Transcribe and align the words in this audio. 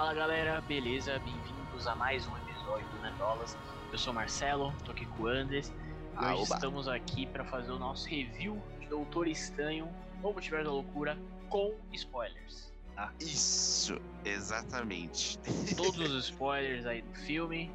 Fala 0.00 0.14
galera, 0.14 0.62
beleza? 0.62 1.18
Bem-vindos 1.18 1.86
a 1.86 1.94
mais 1.94 2.26
um 2.26 2.34
episódio 2.38 2.88
do 2.88 3.02
Nerdolas. 3.02 3.54
Eu 3.92 3.98
sou 3.98 4.14
Marcelo, 4.14 4.72
tô 4.82 4.92
aqui 4.92 5.04
com 5.04 5.24
o 5.24 5.26
Andes. 5.26 5.68
E 5.68 5.72
Ah, 6.16 6.32
hoje 6.32 6.44
oba. 6.44 6.54
estamos 6.54 6.88
aqui 6.88 7.26
para 7.26 7.44
fazer 7.44 7.70
o 7.70 7.78
nosso 7.78 8.08
review 8.08 8.62
de 8.80 8.86
Doutor 8.86 9.28
Estranho, 9.28 9.84
Novo 10.22 10.32
Multiverso 10.32 10.64
da 10.64 10.70
Loucura, 10.70 11.18
com 11.50 11.74
spoilers. 11.92 12.72
Tá? 12.96 13.12
Isso, 13.20 14.00
exatamente. 14.24 15.38
Todos 15.76 16.10
os 16.10 16.24
spoilers 16.30 16.86
aí 16.86 17.02
do 17.02 17.14
filme. 17.18 17.70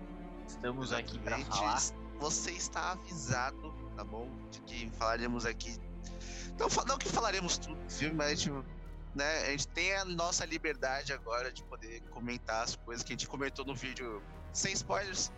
Estamos 0.47 0.93
aqui 0.93 1.19
para 1.19 1.37
Exatamente. 1.37 1.91
falar. 1.93 2.19
Você 2.21 2.51
está 2.53 2.93
avisado, 2.93 3.71
tá 3.95 4.03
bom? 4.03 4.27
De 4.49 4.61
que 4.61 4.89
falaremos 4.97 5.45
aqui. 5.45 5.77
Não, 6.57 6.69
não 6.87 6.97
que 6.97 7.07
falaremos 7.07 7.59
tudo 7.59 7.75
do 7.75 7.93
filme, 7.93 8.15
mas 8.15 8.31
a 8.31 8.33
gente, 8.33 8.65
né, 9.15 9.43
a 9.43 9.51
gente 9.51 9.67
tem 9.69 9.95
a 9.95 10.03
nossa 10.03 10.45
liberdade 10.45 11.13
agora 11.13 11.51
de 11.51 11.63
poder 11.63 12.01
comentar 12.09 12.63
as 12.63 12.75
coisas 12.75 13.03
que 13.03 13.13
a 13.13 13.15
gente 13.15 13.27
comentou 13.27 13.63
no 13.63 13.73
vídeo 13.73 14.21
sem 14.51 14.73
spoilers. 14.73 15.31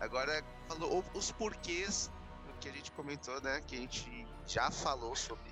Agora, 0.00 0.42
falando 0.66 1.04
os 1.14 1.30
porquês 1.30 2.10
do 2.46 2.58
que 2.58 2.68
a 2.70 2.72
gente 2.72 2.90
comentou, 2.92 3.38
né? 3.42 3.60
Que 3.66 3.76
a 3.76 3.78
gente 3.80 4.26
já 4.46 4.70
falou 4.70 5.14
sobre 5.14 5.50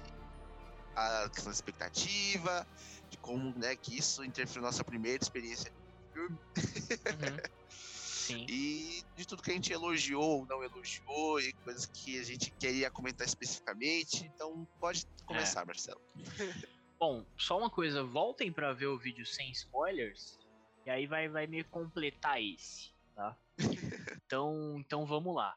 a 0.97 1.29
questão 1.29 1.53
da 1.53 1.55
expectativa, 1.55 2.67
de 3.11 3.19
como 3.19 3.57
né, 3.59 3.77
que 3.77 3.99
isso 3.99 4.25
interferiu 4.25 4.63
na 4.63 4.69
nossa 4.69 4.83
primeira 4.83 5.23
experiência. 5.23 5.71
Uhum. 6.17 6.39
Sim. 7.69 8.47
E 8.49 9.03
de 9.15 9.27
tudo 9.27 9.43
que 9.43 9.51
a 9.51 9.55
gente 9.55 9.73
elogiou 9.73 10.41
ou 10.41 10.47
não 10.47 10.63
elogiou, 10.63 11.41
e 11.41 11.53
coisas 11.53 11.87
que 11.87 12.19
a 12.19 12.25
gente 12.25 12.51
queria 12.53 12.91
comentar 12.91 13.27
especificamente. 13.27 14.25
Então 14.35 14.67
pode 14.81 15.07
começar, 15.27 15.67
Marcelo. 15.67 16.01
Bom, 16.99 17.25
só 17.37 17.59
uma 17.59 17.71
coisa, 17.71 18.03
voltem 18.03 18.53
para 18.53 18.73
ver 18.73 18.87
o 18.87 18.99
vídeo 18.99 19.25
sem 19.25 19.51
spoilers, 19.53 20.37
e 20.85 20.91
aí 20.91 21.07
vai, 21.07 21.29
vai 21.29 21.47
meio 21.47 21.65
completar 21.67 22.43
esse, 22.43 22.93
tá? 23.15 23.37
Então, 24.27 24.77
então 24.79 25.07
vamos 25.07 25.35
lá. 25.35 25.57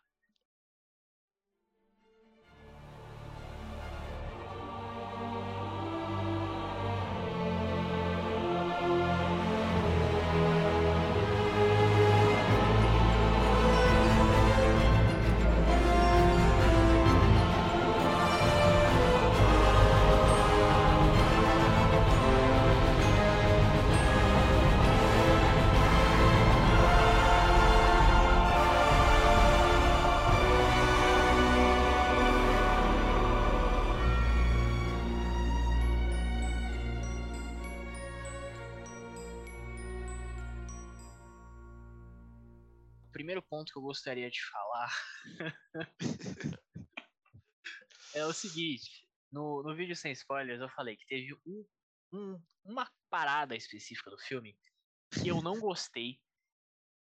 Ponto 43.61 43.72
que 43.72 43.77
eu 43.77 43.83
gostaria 43.83 44.29
de 44.29 44.39
falar 44.49 44.91
é 48.16 48.25
o 48.25 48.33
seguinte: 48.33 49.07
no, 49.31 49.61
no 49.63 49.75
vídeo 49.75 49.95
sem 49.95 50.11
spoilers, 50.13 50.59
eu 50.59 50.69
falei 50.69 50.97
que 50.97 51.05
teve 51.05 51.33
um, 51.45 51.66
um- 52.13 52.44
uma 52.63 52.91
parada 53.09 53.55
específica 53.55 54.09
do 54.09 54.17
filme 54.17 54.57
que 55.21 55.29
eu 55.29 55.41
não 55.41 55.59
gostei, 55.59 56.19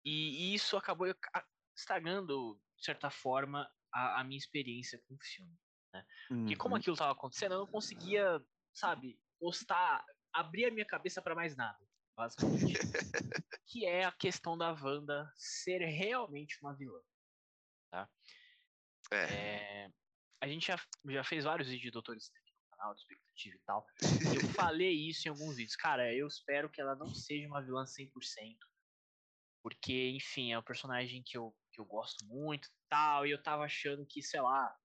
e, 0.03 0.51
e 0.51 0.53
isso 0.53 0.78
acabou 0.78 1.13
ca- 1.16 1.47
estragando, 1.75 2.59
de 2.78 2.85
certa 2.85 3.09
forma, 3.09 3.67
a, 3.91 4.22
a 4.22 4.23
minha 4.23 4.38
experiência 4.38 5.01
com 5.07 5.16
o 5.16 5.23
filme. 5.23 5.57
Porque 6.28 6.55
como 6.57 6.75
Uhum. 6.75 6.81
aquilo 6.81 6.97
tava 6.97 7.13
acontecendo, 7.13 7.53
eu 7.53 7.59
não 7.59 7.67
conseguia, 7.67 8.44
sabe, 8.73 9.17
postar, 9.39 10.03
abrir 10.34 10.66
a 10.66 10.72
minha 10.72 10.85
cabeça 10.85 11.22
para 11.22 11.34
mais 11.35 11.55
nada, 11.55 11.79
basicamente. 12.16 12.74
que 13.68 13.86
é 13.86 14.06
a 14.06 14.12
questão 14.12 14.58
da 14.58 14.72
Wanda 14.72 15.31
ser 15.36 15.80
realmente 15.80 16.58
uma 16.62 16.76
vilã. 16.76 17.02
É. 17.94 18.08
É, 19.12 19.92
a 20.42 20.48
gente 20.48 20.68
já, 20.68 20.80
já 21.06 21.24
fez 21.24 21.44
vários 21.44 21.68
vídeos 21.68 21.84
de 21.84 21.92
Doutor 21.92 22.18
Estranho 22.18 22.46
no 22.46 22.78
canal, 22.78 22.94
de 22.94 23.02
expectativa 23.02 23.56
e 23.56 23.59
tal. 23.66 23.88
E 24.02 24.36
eu 24.36 24.50
falei 24.53 25.09
isso 25.09 25.28
em 25.28 25.31
alguns 25.31 25.58
vídeos. 25.58 25.76
Cara, 25.76 26.14
eu 26.14 26.28
espero 26.28 26.70
que 26.70 26.81
ela 26.81 26.96
não 26.96 27.14
seja 27.14 27.48
uma 27.48 27.62
vilã 27.62 27.84
100%. 27.84 28.12
Porque, 29.62 30.12
enfim, 30.12 30.52
é 30.52 30.59
um 30.59 30.64
personagem 30.64 31.24
que 31.24 31.38
eu, 31.38 31.56
que 31.72 31.82
eu 31.82 31.86
gosto 31.86 32.24
muito 32.26 32.68
e 32.68 32.72
tal. 32.90 33.26
E 33.26 33.32
eu 33.32 33.42
tava 33.42 33.64
achando 33.64 34.06
que, 34.06 34.22
sei 34.22 34.40
lá, 34.42 34.76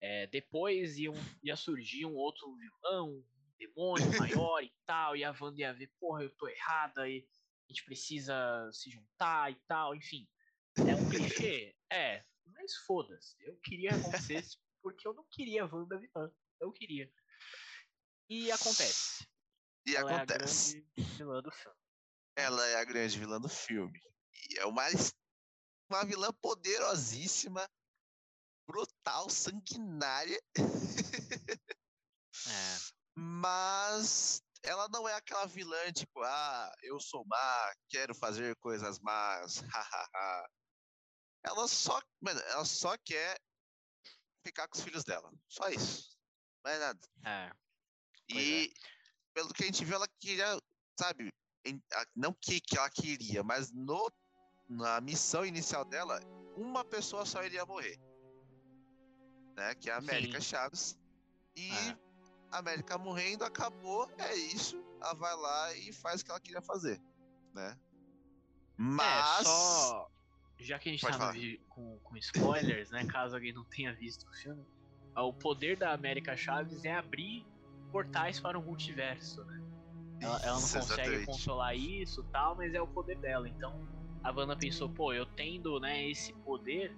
é, 0.00 0.26
depois 0.28 0.96
iam, 0.96 1.14
ia 1.42 1.56
surgir 1.56 2.06
um 2.06 2.14
outro 2.14 2.54
vilão, 2.56 3.24
demônio 3.60 4.18
maior 4.18 4.62
e 4.62 4.72
tal. 4.86 5.16
E 5.16 5.24
a 5.24 5.34
Wanda 5.38 5.60
ia 5.60 5.74
ver, 5.74 5.92
porra, 6.00 6.22
eu 6.22 6.30
tô 6.36 6.48
errada 6.48 7.08
e 7.08 7.26
a 7.68 7.72
gente 7.72 7.84
precisa 7.84 8.70
se 8.72 8.90
juntar 8.90 9.52
e 9.52 9.56
tal. 9.66 9.94
Enfim, 9.94 10.28
é 10.78 10.94
um 10.94 11.08
clichê? 11.08 11.76
É, 11.90 12.24
mas 12.46 12.76
foda-se. 12.86 13.36
Eu 13.40 13.56
queria 13.58 13.90
que 13.90 13.96
acontecesse 13.96 14.58
porque 14.82 15.06
eu 15.06 15.14
não 15.14 15.24
queria 15.30 15.64
a 15.64 15.66
Wanda 15.66 15.98
vilã. 15.98 16.32
Eu 16.58 16.72
queria. 16.72 17.12
E 18.28 18.50
acontece. 18.50 19.26
E 19.86 19.96
Ela 19.96 20.16
acontece. 20.16 20.76
é 20.76 20.80
a 20.80 20.84
grande 20.84 21.16
vilã 21.16 21.42
do 21.42 21.50
filme. 21.50 21.76
Ela 22.36 22.66
é 22.66 22.74
a 22.76 22.84
grande 22.84 23.18
vilã 23.18 23.40
do 23.40 23.48
filme. 23.48 24.00
E 24.50 24.58
é 24.58 24.66
uma, 24.66 24.84
uma 25.90 26.04
vilã 26.04 26.32
poderosíssima, 26.40 27.68
brutal, 28.66 29.28
sanguinária, 29.28 30.40
É, 32.46 32.99
mas 33.22 34.42
ela 34.62 34.88
não 34.88 35.06
é 35.06 35.14
aquela 35.14 35.44
vilã 35.46 35.92
tipo, 35.92 36.22
ah, 36.22 36.72
eu 36.82 36.98
sou 36.98 37.22
má, 37.26 37.74
quero 37.90 38.14
fazer 38.14 38.56
coisas 38.56 38.98
más, 39.00 39.58
hahaha. 39.74 40.48
ela 41.44 41.68
só, 41.68 42.00
mano, 42.18 42.40
ela 42.40 42.64
só 42.64 42.96
quer 43.04 43.38
ficar 44.42 44.66
com 44.68 44.78
os 44.78 44.82
filhos 44.82 45.04
dela. 45.04 45.30
Só 45.48 45.68
isso. 45.68 46.18
Não 46.64 46.72
é 46.72 46.78
nada. 46.78 47.00
é. 47.26 47.52
E 48.30 48.72
pelo 49.34 49.52
que 49.52 49.64
a 49.64 49.66
gente 49.66 49.84
viu, 49.84 49.96
ela 49.96 50.08
queria, 50.18 50.58
sabe, 50.98 51.30
não 52.16 52.32
que, 52.32 52.58
que 52.58 52.78
ela 52.78 52.88
queria, 52.88 53.42
mas 53.42 53.70
no, 53.70 54.10
na 54.66 54.98
missão 55.00 55.44
inicial 55.44 55.84
dela, 55.84 56.20
uma 56.56 56.84
pessoa 56.86 57.26
só 57.26 57.44
iria 57.44 57.66
morrer. 57.66 57.98
Né? 59.56 59.74
Que 59.74 59.90
é 59.90 59.92
a 59.92 59.98
América 59.98 60.40
Sim. 60.40 60.48
Chaves. 60.48 60.98
E 61.54 61.70
É. 61.70 62.09
a 62.50 62.58
América 62.58 62.98
morrendo, 62.98 63.44
acabou, 63.44 64.10
é 64.18 64.34
isso. 64.34 64.82
Ela 65.00 65.14
vai 65.14 65.34
lá 65.36 65.74
e 65.74 65.92
faz 65.92 66.20
o 66.20 66.24
que 66.24 66.30
ela 66.30 66.40
queria 66.40 66.62
fazer. 66.62 67.00
Né? 67.54 67.78
Mas. 68.76 69.40
É, 69.40 69.44
só. 69.44 70.10
Já 70.58 70.78
que 70.78 70.88
a 70.90 70.92
gente 70.92 71.00
Pode 71.00 71.16
tá 71.16 71.32
falar. 71.32 71.34
com, 71.68 71.98
com 72.00 72.16
spoilers, 72.18 72.90
né? 72.90 73.06
Caso 73.06 73.34
alguém 73.34 73.52
não 73.52 73.64
tenha 73.64 73.94
visto 73.94 74.28
o 74.28 74.32
filme, 74.34 74.62
ah, 75.14 75.24
o 75.24 75.32
poder 75.32 75.76
da 75.76 75.92
América 75.92 76.36
Chaves 76.36 76.84
é 76.84 76.94
abrir 76.94 77.46
portais 77.90 78.38
para 78.38 78.58
o 78.58 78.62
multiverso, 78.62 79.42
né? 79.44 79.60
Ela, 80.20 80.38
ela 80.42 80.52
não 80.52 80.58
Isso, 80.58 80.78
consegue 80.78 81.00
exatamente. 81.00 81.26
controlar 81.26 81.74
isso 81.74 82.22
tal, 82.24 82.54
mas 82.54 82.74
é 82.74 82.80
o 82.80 82.86
poder 82.86 83.16
dela. 83.18 83.48
Então 83.48 83.88
a 84.22 84.30
Wanda 84.30 84.56
pensou, 84.56 84.88
pô, 84.88 85.12
eu 85.14 85.24
tendo 85.24 85.80
né, 85.80 86.08
esse 86.08 86.32
poder, 86.34 86.94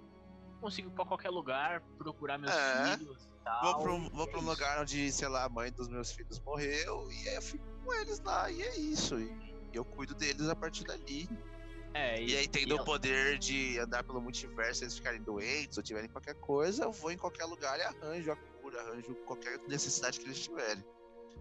consigo 0.63 0.89
ir 0.89 0.93
pra 0.93 1.05
qualquer 1.05 1.29
lugar, 1.29 1.81
procurar 1.97 2.37
meus 2.37 2.53
É. 2.55 2.95
filhos 2.97 3.25
e 3.25 3.43
tal. 3.43 3.61
Vou 3.63 3.81
pra, 3.83 3.91
um, 3.93 4.05
e 4.05 4.09
vou 4.09 4.25
é 4.25 4.29
pra 4.29 4.39
um 4.39 4.41
isso. 4.41 4.49
lugar 4.51 4.81
onde, 4.81 5.11
sei 5.11 5.27
lá, 5.27 5.43
a 5.43 5.49
mãe 5.49 5.71
dos 5.71 5.87
meus 5.89 6.11
filhos 6.11 6.39
morreu 6.39 7.11
e 7.11 7.29
aí 7.29 7.35
eu 7.35 7.41
fico 7.41 7.65
com 7.83 7.93
eles 7.95 8.19
lá, 8.21 8.49
e 8.49 8.61
é 8.61 8.77
isso. 8.77 9.19
E 9.19 9.29
eu 9.73 9.83
cuido 9.83 10.15
deles 10.15 10.47
a 10.49 10.55
partir 10.55 10.83
dali. 10.85 11.29
É, 11.93 12.19
E 12.23 12.35
aí, 12.35 12.47
tendo 12.47 12.69
e 12.69 12.73
o 12.73 12.83
poder 12.83 13.37
de 13.37 13.77
andar 13.77 14.03
pelo 14.03 14.19
multiverso, 14.19 14.83
eles 14.83 14.95
ficarem 14.97 15.21
doentes 15.21 15.77
ou 15.77 15.83
tiverem 15.83 16.09
qualquer 16.09 16.33
coisa, 16.35 16.85
eu 16.85 16.91
vou 16.91 17.11
em 17.11 17.17
qualquer 17.17 17.45
lugar 17.45 17.77
e 17.77 17.83
arranjo 17.83 18.31
a 18.31 18.35
cura, 18.35 18.81
arranjo 18.81 19.13
qualquer 19.25 19.59
necessidade 19.67 20.19
que 20.19 20.25
eles 20.25 20.39
tiverem. 20.41 20.83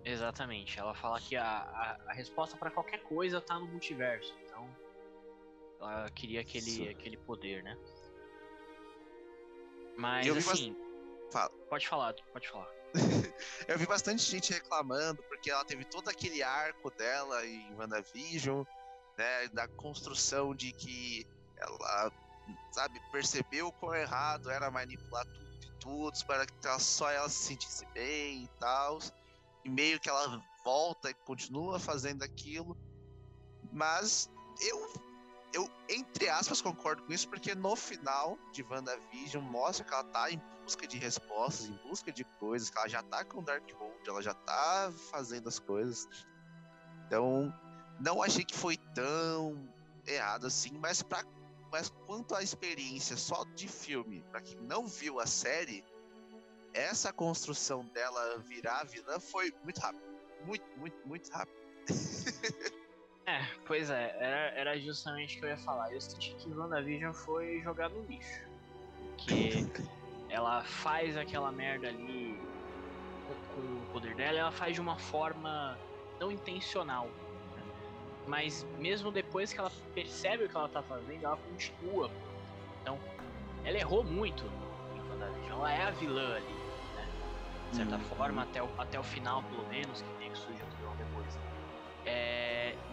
Exatamente. 0.05 0.79
Ela 0.79 0.95
fala 0.95 1.19
que 1.21 1.37
a, 1.37 1.45
a, 1.47 1.97
a 2.09 2.13
resposta 2.13 2.57
pra 2.57 2.71
qualquer 2.71 3.03
coisa 3.05 3.41
tá 3.41 3.59
no 3.59 3.67
multiverso. 3.67 4.35
Então, 4.45 4.69
ela 5.81 6.11
queria 6.11 6.41
aquele, 6.43 6.71
Isso. 6.71 6.91
aquele 6.91 7.17
poder, 7.17 7.63
né? 7.63 7.79
Mas 9.97 10.27
Eu 10.27 10.35
vi 10.35 10.43
bas- 10.43 10.55
assim. 10.55 10.77
Fala. 11.31 11.50
Pode 11.69 11.89
falar, 11.89 12.15
pode 12.33 12.49
falar. 12.50 12.69
Eu 13.69 13.79
vi 13.79 13.87
bastante 13.87 14.23
gente 14.23 14.53
reclamando 14.53 15.23
porque 15.25 15.50
ela 15.50 15.65
teve 15.65 15.85
todo 15.85 16.09
aquele 16.09 16.43
arco 16.43 16.91
dela 16.91 17.44
em 17.47 17.75
WandaVision, 17.75 18.65
né? 19.17 19.49
Da 19.49 19.67
construção 19.69 20.55
de 20.55 20.73
que 20.73 21.27
ela, 21.56 22.12
sabe, 22.71 23.00
percebeu 23.11 23.69
o 23.69 23.73
quão 23.73 23.94
errado 23.94 24.50
era 24.50 24.71
manipular 24.71 25.25
tudo 25.25 25.49
e 25.65 25.71
todos 25.81 26.23
para 26.23 26.45
que 26.45 26.53
ela- 26.67 26.79
só 26.79 27.11
ela 27.11 27.29
se 27.31 27.45
sentisse 27.45 27.87
bem 27.95 28.45
e 28.45 28.49
tal. 28.61 28.99
E 29.65 29.71
meio 29.71 29.99
que 29.99 30.09
ela 30.11 30.43
volta 30.65 31.09
e 31.09 31.15
continua 31.15 31.79
fazendo 31.81 32.23
aquilo. 32.23 32.77
Mas 33.73 34.29
eu, 34.61 34.93
eu, 35.52 35.69
entre 35.88 36.28
aspas, 36.28 36.60
concordo 36.62 37.02
com 37.02 37.12
isso, 37.12 37.28
porque 37.28 37.54
no 37.54 37.76
final 37.76 38.38
de 38.52 38.62
WandaVision 38.62 39.44
mostra 39.44 39.84
que 39.84 39.93
ela 39.93 40.04
tá 40.04 40.31
em 40.31 40.40
busca 40.62 40.87
de 40.87 40.96
respostas, 40.96 41.66
em 41.66 41.76
busca 41.88 42.10
de 42.10 42.25
coisas, 42.25 42.70
que 42.70 42.78
ela 42.78 42.88
já 42.88 43.02
tá 43.02 43.25
com 43.25 43.40
o 43.40 43.43
Darkhold, 43.43 44.08
ela 44.08 44.22
já 44.22 44.34
tá 44.34 44.93
fazendo 45.10 45.49
as 45.49 45.58
coisas. 45.58 46.08
Então, 47.06 47.52
não 48.00 48.22
achei 48.22 48.44
que 48.44 48.56
foi 48.56 48.76
tão 48.94 49.69
errado 50.06 50.46
assim, 50.46 50.70
mas 50.78 51.02
para 51.02 51.25
mas 51.70 51.88
quanto 52.06 52.34
à 52.34 52.43
experiência 52.43 53.16
só 53.16 53.44
de 53.54 53.66
filme, 53.66 54.22
para 54.31 54.43
quem 54.43 54.60
não 54.60 54.87
viu 54.87 55.19
a 55.19 55.26
série, 55.26 55.82
essa 56.75 57.10
construção 57.14 57.82
dela 57.87 58.38
virar 58.40 58.84
vilã 58.84 59.19
foi 59.19 59.50
muito 59.64 59.81
rápido. 59.81 60.04
Muito, 60.44 60.64
muito, 60.78 61.08
muito 61.08 61.31
rápido. 61.31 61.56
é, 63.32 63.46
pois 63.67 63.90
é, 63.90 64.17
era, 64.19 64.52
era 64.58 64.81
justamente 64.81 65.37
o 65.37 65.40
que 65.40 65.46
eu 65.46 65.50
ia 65.50 65.56
falar. 65.58 65.93
Eu 65.93 66.00
senti 66.00 66.34
que 66.34 66.49
WandaVision 66.50 67.12
foi 67.12 67.61
jogar 67.62 67.88
no 67.88 68.02
lixo. 68.02 68.40
Que 69.19 69.70
ela 70.29 70.62
faz 70.64 71.17
aquela 71.17 71.52
merda 71.52 71.88
ali 71.88 72.38
com, 73.26 73.55
com 73.55 73.61
o 73.61 73.87
poder 73.93 74.14
dela, 74.14 74.38
ela 74.38 74.52
faz 74.52 74.75
de 74.75 74.81
uma 74.81 74.96
forma 74.96 75.79
não 76.20 76.31
intencional 76.31 77.08
mas 78.26 78.67
mesmo 78.79 79.11
depois 79.11 79.52
que 79.52 79.61
ela 79.61 79.73
percebe 79.94 80.44
o 80.44 80.49
que 80.49 80.56
ela 80.56 80.69
tá 80.69 80.82
fazendo, 80.82 81.25
ela 81.25 81.37
continua. 81.37 82.11
Então, 82.81 82.99
ela 83.64 83.76
errou 83.76 84.05
muito 84.05 84.44
em 84.94 85.11
WandaVision. 85.11 85.58
Ela 85.58 85.73
é 85.73 85.82
a 85.82 85.90
vilã 85.90 86.37
ali, 86.37 86.52
né? 86.96 87.08
De 87.70 87.76
certa 87.76 87.96
uhum. 87.96 88.00
forma, 88.02 88.43
até 88.43 88.62
o, 88.62 88.69
até 88.78 88.99
o 88.99 89.02
final, 89.02 89.43
pelo 89.44 89.67
menos, 89.69 90.02
que 90.02 90.08
tem 90.19 90.31
que 90.31 90.38
surgir 90.38 90.62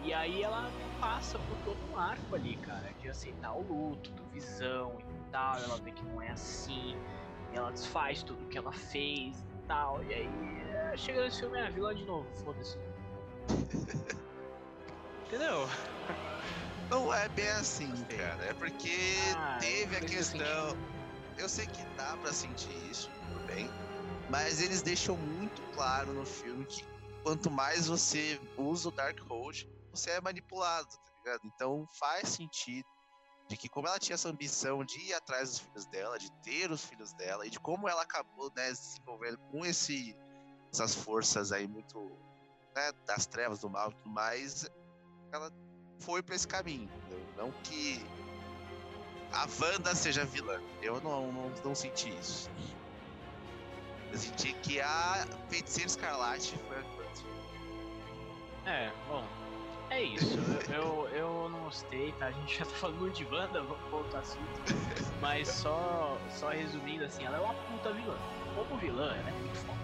e 0.02 0.12
aí 0.14 0.42
ela 0.42 0.72
passa 1.00 1.38
por 1.38 1.56
todo 1.58 1.78
um 1.90 1.98
arco 1.98 2.34
ali, 2.34 2.56
cara, 2.56 2.92
de 3.00 3.08
aceitar 3.08 3.52
o 3.52 3.62
luto, 3.62 4.10
do 4.12 4.24
visão 4.30 4.98
e 4.98 5.30
tal. 5.30 5.56
Ela 5.58 5.76
vê 5.78 5.92
que 5.92 6.04
não 6.04 6.22
é 6.22 6.30
assim. 6.30 6.96
ela 7.52 7.70
desfaz 7.70 8.22
tudo 8.22 8.46
que 8.48 8.58
ela 8.58 8.72
fez 8.72 9.38
e 9.38 9.66
tal. 9.66 10.02
E 10.04 10.14
aí, 10.14 10.28
é, 10.74 10.96
chega 10.96 11.22
nesse 11.22 11.40
filme, 11.40 11.58
é 11.58 11.66
a 11.66 11.70
vilã 11.70 11.94
de 11.94 12.04
novo, 12.04 12.26
foda-se. 12.44 12.78
Entendeu? 15.26 15.68
Não 16.90 17.14
é 17.14 17.28
bem 17.28 17.48
assim, 17.50 17.92
cara. 18.16 18.44
É 18.46 18.54
porque 18.54 18.96
ah, 19.36 19.58
teve 19.60 19.96
a 19.96 20.00
questão. 20.00 20.76
Eu 21.38 21.48
sei 21.48 21.66
que 21.66 21.84
dá 21.96 22.16
para 22.16 22.32
sentir 22.32 22.74
isso, 22.90 23.08
tudo 23.28 23.46
bem. 23.46 23.70
Mas 24.28 24.60
eles 24.60 24.82
deixam 24.82 25.16
muito 25.16 25.62
claro 25.74 26.12
no 26.12 26.26
filme 26.26 26.64
que 26.64 26.84
quanto 27.22 27.50
mais 27.50 27.86
você 27.86 28.40
usa 28.56 28.88
o 28.88 28.92
Darkhold, 28.92 29.68
você 29.90 30.10
é 30.10 30.20
manipulado, 30.20 30.88
tá 30.88 31.12
ligado? 31.18 31.40
Então 31.44 31.86
faz 31.98 32.28
sentido 32.28 32.88
de 33.48 33.56
que 33.56 33.68
como 33.68 33.88
ela 33.88 33.98
tinha 33.98 34.14
essa 34.14 34.28
ambição 34.28 34.84
de 34.84 34.98
ir 35.00 35.12
atrás 35.12 35.50
dos 35.50 35.58
filhos 35.58 35.86
dela, 35.86 36.18
de 36.18 36.30
ter 36.42 36.70
os 36.70 36.84
filhos 36.84 37.12
dela, 37.14 37.44
e 37.44 37.50
de 37.50 37.58
como 37.58 37.88
ela 37.88 38.02
acabou 38.02 38.50
né, 38.54 38.72
se 38.74 39.00
envolvendo 39.00 39.38
com 39.50 39.66
esse, 39.66 40.16
essas 40.72 40.94
forças 40.94 41.50
aí 41.50 41.66
muito 41.66 41.98
né, 42.76 42.92
das 43.06 43.26
trevas, 43.26 43.58
do 43.58 43.68
mal 43.68 43.90
e 43.90 43.94
tudo 43.94 44.10
mais, 44.10 44.70
ela 45.32 45.50
foi 45.98 46.22
para 46.22 46.36
esse 46.36 46.46
caminho, 46.46 46.88
entendeu? 46.94 47.26
Não 47.36 47.52
que 47.62 48.00
a 49.32 49.46
Wanda 49.60 49.94
seja 49.94 50.24
vilã. 50.24 50.60
Eu 50.80 51.00
não, 51.00 51.32
não, 51.32 51.50
não 51.64 51.74
senti 51.74 52.08
isso. 52.18 52.48
Eu 54.12 54.18
senti 54.18 54.52
que 54.54 54.80
a 54.80 55.26
Feiticeira 55.48 55.88
Escarlate 55.88 56.56
foi 56.68 56.76
a 56.76 56.80
Wanda. 56.80 57.00
É, 58.66 58.92
bom. 59.08 59.39
É 59.90 60.02
isso. 60.02 60.38
eu, 60.72 61.08
eu 61.08 61.48
não 61.50 61.60
gostei, 61.64 62.12
tá? 62.12 62.26
A 62.26 62.30
gente 62.30 62.58
já 62.58 62.64
tá 62.64 62.70
falando 62.72 62.98
muito 63.00 63.16
de 63.16 63.24
Wanda, 63.26 63.62
vamos 63.62 63.90
voltar 63.90 64.18
ao 64.18 64.22
assunto. 64.22 64.60
Mas 65.20 65.48
só, 65.48 66.16
só 66.30 66.48
resumindo 66.50 67.04
assim, 67.04 67.24
ela 67.24 67.36
é 67.36 67.40
uma 67.40 67.54
puta 67.54 67.92
vilã. 67.92 68.16
Como 68.54 68.80
vilã, 68.80 69.12
ela 69.14 69.28
é 69.28 69.32
muito 69.32 69.58
foda. 69.58 69.78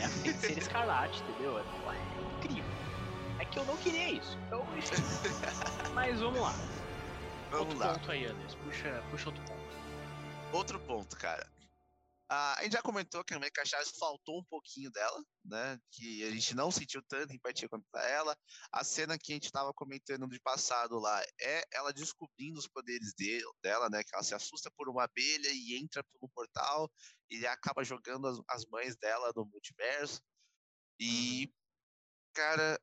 É 0.00 0.04
a 0.04 0.08
Feiticeira 0.08 0.60
Escarlate, 0.60 1.22
entendeu? 1.22 1.58
É, 1.58 1.62
é 1.62 2.36
incrível 2.38 2.74
que 3.54 3.60
eu 3.60 3.64
não 3.66 3.76
queria 3.76 4.10
isso. 4.10 4.36
Então, 4.46 4.66
Mas 5.94 6.20
vamos 6.20 6.40
lá. 6.40 6.52
Vamos 7.50 7.66
outro 7.68 7.78
lá. 7.78 7.94
ponto 7.94 8.10
aí, 8.10 8.26
Anderson. 8.26 8.58
Puxa, 8.64 9.02
puxa 9.10 9.28
outro 9.28 9.44
ponto. 9.44 9.64
Outro 10.52 10.80
ponto, 10.80 11.16
cara. 11.16 11.46
Ah, 12.28 12.58
a 12.58 12.62
gente 12.62 12.72
já 12.72 12.82
comentou 12.82 13.22
que 13.22 13.32
no 13.32 13.36
América 13.36 13.64
Chaves 13.66 13.92
faltou 13.98 14.40
um 14.40 14.44
pouquinho 14.44 14.90
dela, 14.90 15.22
né? 15.44 15.78
Que 15.92 16.24
a 16.24 16.30
gente 16.30 16.54
não 16.54 16.70
sentiu 16.70 17.02
tanta 17.02 17.34
empatia 17.34 17.68
contra 17.68 18.00
ela. 18.08 18.36
A 18.72 18.82
cena 18.82 19.18
que 19.18 19.32
a 19.32 19.34
gente 19.34 19.44
estava 19.44 19.74
comentando 19.74 20.26
de 20.26 20.40
passado 20.40 20.98
lá 20.98 21.22
é 21.40 21.64
ela 21.72 21.92
descobrindo 21.92 22.58
os 22.58 22.66
poderes 22.66 23.12
dele, 23.14 23.44
dela, 23.62 23.90
né? 23.90 24.02
Que 24.02 24.14
ela 24.14 24.24
se 24.24 24.34
assusta 24.34 24.70
por 24.74 24.88
uma 24.88 25.04
abelha 25.04 25.50
e 25.52 25.76
entra 25.76 26.02
pelo 26.04 26.30
portal 26.34 26.90
e 27.30 27.46
acaba 27.46 27.84
jogando 27.84 28.26
as, 28.26 28.38
as 28.48 28.64
mães 28.66 28.96
dela 28.96 29.30
no 29.36 29.44
multiverso. 29.44 30.22
E, 30.98 31.44
uhum. 31.44 31.52
cara, 32.34 32.80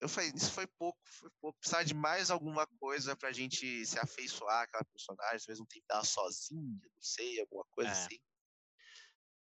eu 0.00 0.08
falei, 0.08 0.32
isso 0.34 0.50
foi 0.50 0.66
pouco, 0.66 0.98
foi 1.20 1.30
pouco. 1.40 1.56
Precisava 1.60 1.84
de 1.84 1.94
mais 1.94 2.32
alguma 2.32 2.66
coisa 2.80 3.14
pra 3.14 3.30
gente 3.30 3.86
se 3.86 3.96
afeiçoar 4.00 4.62
aquela 4.62 4.84
personagem, 4.86 5.38
talvez 5.38 5.58
não 5.60 5.66
tentar 5.66 6.04
sozinha, 6.04 6.80
não 6.82 7.00
sei, 7.00 7.40
alguma 7.40 7.64
coisa 7.70 7.90
é. 7.90 7.92
assim. 7.92 8.18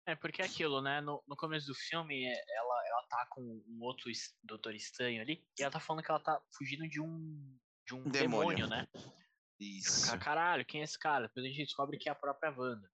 É, 0.07 0.15
porque 0.15 0.41
é 0.41 0.45
aquilo, 0.45 0.81
né? 0.81 1.01
No, 1.01 1.23
no 1.27 1.35
começo 1.35 1.65
do 1.65 1.73
filme, 1.73 2.25
é, 2.25 2.57
ela, 2.57 2.87
ela 2.87 3.07
tá 3.09 3.27
com 3.31 3.41
um 3.41 3.79
outro 3.81 4.11
doutor 4.43 4.75
estranho 4.75 5.21
ali, 5.21 5.43
e 5.57 5.63
ela 5.63 5.71
tá 5.71 5.79
falando 5.79 6.03
que 6.03 6.11
ela 6.11 6.19
tá 6.19 6.39
fugindo 6.55 6.87
de 6.87 7.01
um, 7.01 7.57
de 7.85 7.95
um 7.95 8.03
demônio. 8.03 8.67
demônio 8.67 8.67
né? 8.67 8.87
Isso. 9.59 10.17
Caralho, 10.19 10.65
quem 10.65 10.81
é 10.81 10.83
esse 10.83 10.99
cara? 10.99 11.27
Depois 11.27 11.45
a 11.45 11.49
gente 11.49 11.65
descobre 11.65 11.97
que 11.97 12.07
é 12.07 12.11
a 12.11 12.15
própria 12.15 12.53
Wanda. 12.55 12.91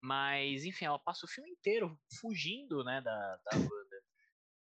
Mas, 0.00 0.64
enfim, 0.64 0.84
ela 0.84 0.98
passa 0.98 1.26
o 1.26 1.28
filme 1.28 1.50
inteiro 1.50 1.98
fugindo, 2.20 2.84
né, 2.84 3.00
da, 3.00 3.36
da 3.36 3.56
Wanda. 3.56 4.02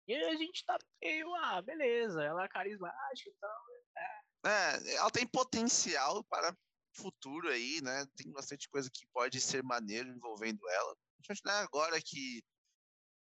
E 0.08 0.16
a 0.16 0.36
gente 0.36 0.66
tá 0.66 0.78
meio, 1.02 1.34
ah, 1.36 1.62
beleza, 1.62 2.24
ela 2.24 2.44
é 2.44 2.48
carismática 2.48 3.30
e 3.30 3.34
tal. 3.40 3.62
É. 3.98 4.50
é, 4.50 4.96
ela 4.96 5.12
tem 5.12 5.28
potencial 5.28 6.24
para 6.24 6.56
futuro 6.94 7.50
aí, 7.50 7.82
né? 7.82 8.06
Tem 8.16 8.32
bastante 8.32 8.68
coisa 8.70 8.90
que 8.92 9.06
pode 9.14 9.40
ser 9.40 9.64
maneiro 9.64 10.10
envolvendo 10.10 10.68
ela. 10.70 10.98
Né, 11.46 11.52
agora 11.52 12.00
que, 12.02 12.42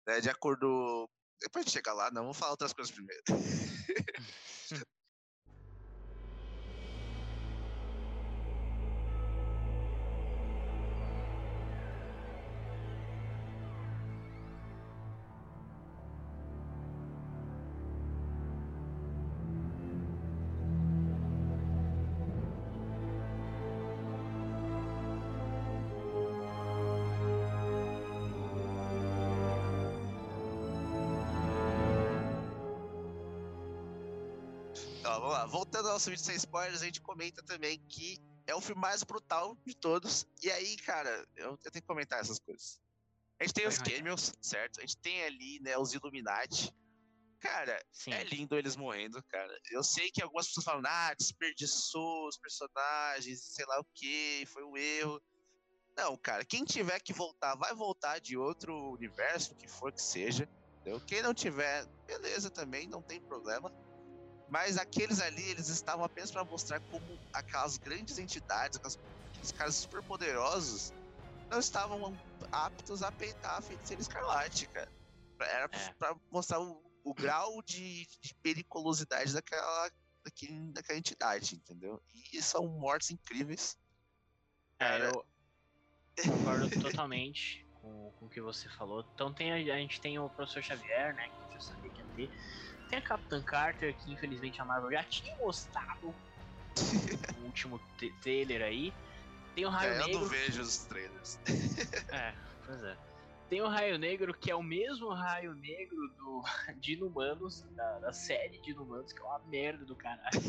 né, 0.07 0.21
de 0.21 0.29
acordo. 0.29 1.09
Depois 1.41 1.65
de 1.65 1.71
chegar 1.71 1.93
lá, 1.93 2.11
não, 2.11 2.23
vamos 2.23 2.37
falar 2.37 2.51
outras 2.51 2.73
coisas 2.73 2.93
primeiro. 2.93 3.23
vamos 35.17 35.33
lá. 35.33 35.45
Voltando 35.45 35.87
ao 35.87 35.93
nosso 35.93 36.09
vídeo 36.09 36.23
sem 36.23 36.35
spoilers, 36.35 36.81
a 36.81 36.85
gente 36.85 37.01
comenta 37.01 37.41
também 37.43 37.79
que 37.87 38.19
é 38.45 38.53
o 38.53 38.61
filme 38.61 38.81
mais 38.81 39.03
brutal 39.03 39.57
de 39.65 39.75
todos. 39.75 40.27
E 40.41 40.51
aí, 40.51 40.75
cara, 40.77 41.25
eu, 41.35 41.51
eu 41.51 41.71
tenho 41.71 41.81
que 41.81 41.87
comentar 41.87 42.19
essas 42.19 42.39
coisas. 42.39 42.79
A 43.39 43.45
gente 43.45 43.53
tem 43.53 43.67
os 43.67 43.77
cameos, 43.77 44.33
certo? 44.41 44.79
A 44.79 44.81
gente 44.81 44.97
tem 44.97 45.23
ali, 45.23 45.59
né, 45.61 45.77
os 45.77 45.93
Illuminati. 45.93 46.73
Cara, 47.39 47.81
Sim. 47.89 48.11
é 48.11 48.23
lindo 48.25 48.57
eles 48.57 48.75
morrendo, 48.75 49.23
cara. 49.23 49.57
Eu 49.71 49.81
sei 49.81 50.11
que 50.11 50.21
algumas 50.21 50.47
pessoas 50.47 50.65
falam, 50.65 50.83
ah, 50.85 51.13
desperdiçou 51.17 52.27
os 52.27 52.37
personagens, 52.37 53.41
sei 53.41 53.65
lá 53.65 53.79
o 53.79 53.85
que, 53.95 54.45
foi 54.47 54.63
um 54.65 54.75
erro. 54.75 55.21
Não, 55.95 56.17
cara, 56.17 56.43
quem 56.43 56.65
tiver 56.65 56.99
que 56.99 57.13
voltar, 57.13 57.55
vai 57.55 57.73
voltar 57.73 58.19
de 58.19 58.37
outro 58.37 58.91
universo, 58.91 59.55
que 59.55 59.69
for 59.69 59.91
que 59.93 60.01
seja. 60.01 60.49
Entendeu? 60.81 60.99
Quem 61.01 61.21
não 61.21 61.33
tiver, 61.33 61.85
beleza 62.05 62.49
também, 62.49 62.87
não 62.87 63.01
tem 63.01 63.21
problema. 63.21 63.71
Mas 64.49 64.77
aqueles 64.77 65.21
ali, 65.21 65.43
eles 65.49 65.67
estavam 65.69 66.03
apenas 66.03 66.31
para 66.31 66.43
mostrar 66.43 66.79
como 66.79 67.05
aquelas 67.31 67.77
grandes 67.77 68.17
entidades, 68.17 68.79
aqueles 68.79 69.51
caras 69.51 69.75
super 69.75 70.01
poderosos, 70.03 70.91
não 71.49 71.59
estavam 71.59 72.17
aptos 72.51 73.03
a 73.03 73.11
peitar 73.11 73.57
a 73.57 73.61
feiticeira 73.61 74.01
escarlate, 74.01 74.67
cara. 74.67 74.91
Era 75.39 75.69
é. 75.71 75.93
para 75.93 76.15
mostrar 76.31 76.59
o, 76.59 76.81
o 77.03 77.13
grau 77.13 77.61
de, 77.63 78.07
de, 78.21 78.33
periculosidade 78.41 79.33
daquela, 79.33 79.91
daquele, 80.23 80.71
daquela 80.73 80.99
entidade, 80.99 81.55
entendeu? 81.55 82.01
E 82.33 82.41
são 82.41 82.67
mortes 82.67 83.11
incríveis. 83.11 83.77
É, 84.79 85.07
eu 85.07 85.25
concordo 86.25 86.69
totalmente 86.81 87.65
com, 87.81 88.11
com 88.19 88.25
o 88.25 88.29
que 88.29 88.41
você 88.41 88.67
falou. 88.69 89.05
Então 89.13 89.33
tem, 89.33 89.51
a 89.51 89.77
gente 89.77 90.01
tem 90.01 90.19
o 90.19 90.29
professor 90.29 90.61
Xavier, 90.61 91.15
né? 91.15 91.29
Que 91.29 91.41
eu 91.41 91.51
já 91.53 91.59
sabia 91.61 91.91
que 91.91 92.01
ia 92.01 92.07
ter. 92.15 92.31
Tem 92.89 92.99
a 92.99 93.01
Capitã 93.01 93.41
Carter, 93.41 93.95
que 93.95 94.11
infelizmente 94.11 94.59
a 94.59 94.65
Marvel 94.65 94.91
já 94.91 95.03
tinha 95.03 95.35
mostrado 95.37 96.13
no 97.37 97.45
último 97.45 97.79
trailer 98.21 98.61
aí. 98.61 98.93
Tem 99.55 99.65
o 99.65 99.69
Raio 99.69 99.93
é, 99.93 99.97
Negro. 99.99 100.13
Eu 100.13 100.19
não 100.21 100.27
vejo 100.27 100.61
os 100.61 100.77
trailers. 100.85 101.39
é, 102.09 102.33
pois 102.65 102.83
é. 102.83 102.97
Tem 103.49 103.61
o 103.61 103.67
Raio 103.67 103.97
Negro, 103.97 104.33
que 104.33 104.51
é 104.51 104.55
o 104.55 104.61
mesmo 104.61 105.09
Raio 105.09 105.53
Negro 105.55 106.07
do 106.17 106.43
de 106.79 106.93
Inumanos, 106.93 107.61
da, 107.71 107.99
da 107.99 108.13
série 108.13 108.59
de 108.59 108.71
Inumanos, 108.71 109.11
que 109.11 109.19
é 109.19 109.23
uma 109.23 109.39
merda 109.47 109.85
do 109.85 109.95
caralho. 109.95 110.41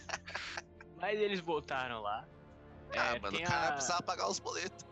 Mas 0.96 1.18
eles 1.18 1.40
botaram 1.40 2.02
lá. 2.02 2.26
Ah, 2.92 3.16
é, 3.16 3.20
mano, 3.20 3.38
o 3.38 3.42
cara 3.42 3.68
a... 3.68 3.72
precisava 3.72 4.02
pagar 4.02 4.28
os 4.28 4.38
boletos. 4.38 4.84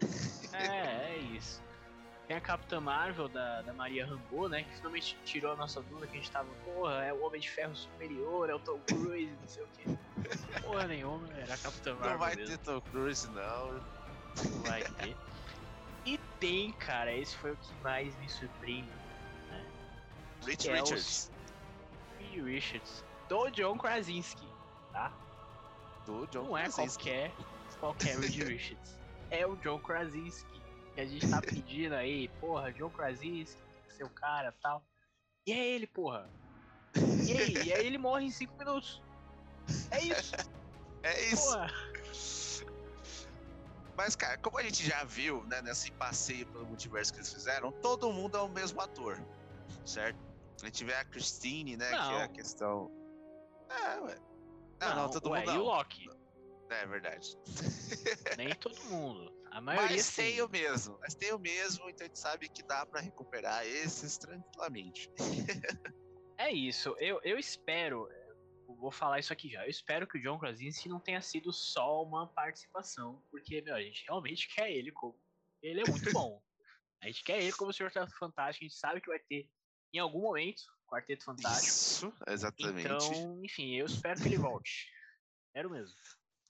É, 0.52 1.12
é 1.12 1.18
isso. 1.18 1.62
Tem 2.28 2.36
a 2.36 2.40
Capitã 2.42 2.78
Marvel 2.78 3.26
da, 3.26 3.62
da 3.62 3.72
Maria 3.72 4.04
Rambo, 4.04 4.50
né? 4.50 4.62
Que 4.62 4.76
finalmente 4.76 5.16
tirou 5.24 5.52
a 5.52 5.56
nossa 5.56 5.80
dúvida 5.80 6.06
que 6.08 6.12
a 6.12 6.20
gente 6.20 6.30
tava, 6.30 6.48
porra, 6.62 7.02
é 7.02 7.10
o 7.10 7.24
Homem 7.24 7.40
de 7.40 7.48
Ferro 7.48 7.74
superior, 7.74 8.50
é 8.50 8.54
o 8.54 8.58
Tom 8.58 8.78
Cruise, 8.80 9.32
não 9.40 9.48
sei 9.48 9.62
o 9.62 9.68
quê. 9.68 9.98
Porra 10.60 10.86
nenhuma, 10.86 11.26
era 11.38 11.54
a 11.54 11.56
Capitã 11.56 11.94
Marvel. 11.94 12.10
Não 12.10 12.18
vai 12.18 12.36
mesmo. 12.36 12.58
ter 12.58 12.64
Tom 12.64 12.80
Cruise, 12.82 13.26
não. 13.28 13.72
Não 13.72 14.62
vai 14.66 14.84
ter. 14.84 15.16
E 16.04 16.18
tem, 16.38 16.72
cara, 16.72 17.14
esse 17.14 17.34
foi 17.34 17.52
o 17.52 17.56
que 17.56 17.74
mais 17.82 18.14
me 18.18 18.28
surpreende. 18.28 18.90
Né? 19.48 19.66
Rich 20.44 20.68
Richards. 20.70 21.30
É 22.20 22.38
o... 22.38 22.44
Richards. 22.44 23.04
Do 23.26 23.50
John 23.52 23.78
Krasinski, 23.78 24.46
tá? 24.92 25.10
Do 26.04 26.26
John 26.26 26.42
Não 26.42 26.52
Krasinski. 26.52 27.08
é 27.08 27.30
qualquer, 27.30 28.16
qualquer 28.16 28.18
Reed 28.18 28.36
Richards. 28.46 28.98
É 29.30 29.46
o 29.46 29.56
John 29.56 29.78
Krasinski. 29.78 30.57
Que 30.98 31.02
a 31.02 31.06
gente 31.06 31.30
tá 31.30 31.40
pedindo 31.40 31.94
aí, 31.94 32.26
porra, 32.40 32.72
John 32.72 32.90
Krasinski, 32.90 33.62
seu 33.88 34.10
cara 34.10 34.50
tal. 34.60 34.82
E 35.46 35.52
é 35.52 35.64
ele, 35.64 35.86
porra. 35.86 36.28
E 37.24 37.38
aí, 37.38 37.52
e 37.68 37.72
aí 37.72 37.86
ele 37.86 37.98
morre 37.98 38.24
em 38.24 38.32
5 38.32 38.58
minutos. 38.58 39.00
É 39.92 40.02
isso. 40.02 40.34
É 41.04 41.24
isso. 41.26 41.52
Porra. 41.52 41.70
Mas, 43.96 44.16
cara, 44.16 44.38
como 44.38 44.58
a 44.58 44.62
gente 44.64 44.84
já 44.84 45.04
viu, 45.04 45.44
né, 45.44 45.62
nesse 45.62 45.92
passeio 45.92 46.44
pelo 46.46 46.66
multiverso 46.66 47.12
que 47.12 47.20
eles 47.20 47.32
fizeram, 47.32 47.70
todo 47.70 48.12
mundo 48.12 48.36
é 48.36 48.40
o 48.40 48.48
mesmo 48.48 48.80
ator, 48.80 49.24
certo? 49.84 50.18
A 50.60 50.66
gente 50.66 50.84
vê 50.84 50.94
a 50.94 51.04
Christine, 51.04 51.76
né, 51.76 51.92
não. 51.92 52.08
que 52.08 52.14
é 52.14 52.22
a 52.24 52.28
questão... 52.28 52.90
É, 53.70 54.00
ué. 54.00 54.18
Não, 54.80 54.88
Não, 54.88 54.96
não, 54.96 55.10
todo 55.10 55.30
ué, 55.30 55.38
mundo 55.38 55.50
e 55.52 55.54
não. 55.54 55.62
o 55.62 55.64
Loki? 55.64 56.10
É 56.70 56.86
verdade. 56.86 57.38
Nem 58.36 58.52
todo 58.56 58.76
mundo. 58.86 59.37
A 59.50 59.60
maioria 59.60 59.96
Mas 59.96 60.06
sim. 60.06 60.22
tem 60.22 60.42
o 60.42 60.48
mesmo, 60.48 60.98
mas 61.00 61.14
tem 61.14 61.32
o 61.32 61.38
mesmo, 61.38 61.88
então 61.88 62.04
a 62.04 62.08
gente 62.08 62.18
sabe 62.18 62.48
que 62.48 62.62
dá 62.62 62.84
pra 62.86 63.00
recuperar 63.00 63.66
esses 63.66 64.18
tranquilamente. 64.18 65.10
É 66.38 66.52
isso. 66.52 66.94
Eu, 66.98 67.20
eu 67.24 67.36
espero. 67.38 68.08
Vou 68.78 68.92
falar 68.92 69.18
isso 69.18 69.32
aqui 69.32 69.48
já. 69.50 69.64
Eu 69.64 69.70
espero 69.70 70.06
que 70.06 70.18
o 70.18 70.22
John 70.22 70.38
Krasinski 70.38 70.88
não 70.88 71.00
tenha 71.00 71.20
sido 71.20 71.52
só 71.52 72.02
uma 72.02 72.28
participação, 72.28 73.20
porque 73.30 73.60
meu, 73.60 73.74
a 73.74 73.82
gente 73.82 74.04
realmente 74.06 74.48
quer 74.54 74.70
ele 74.70 74.92
como. 74.92 75.18
Ele 75.60 75.80
é 75.80 75.90
muito 75.90 76.12
bom. 76.12 76.40
A 77.00 77.06
gente 77.06 77.22
quer 77.22 77.40
ele 77.40 77.52
como 77.52 77.70
o 77.70 77.72
Senhor 77.72 77.92
Fantástico. 77.92 78.64
A 78.64 78.68
gente 78.68 78.74
sabe 78.74 79.00
que 79.00 79.06
vai 79.06 79.20
ter 79.20 79.48
em 79.94 80.00
algum 80.00 80.22
momento 80.22 80.60
Quarteto 80.88 81.24
Fantástico. 81.24 81.66
Isso, 81.66 82.12
exatamente. 82.26 82.86
Então, 82.86 83.44
enfim, 83.44 83.76
eu 83.76 83.86
espero 83.86 84.20
que 84.20 84.26
ele 84.26 84.38
volte. 84.38 84.90
Quero 85.54 85.70
mesmo. 85.70 85.94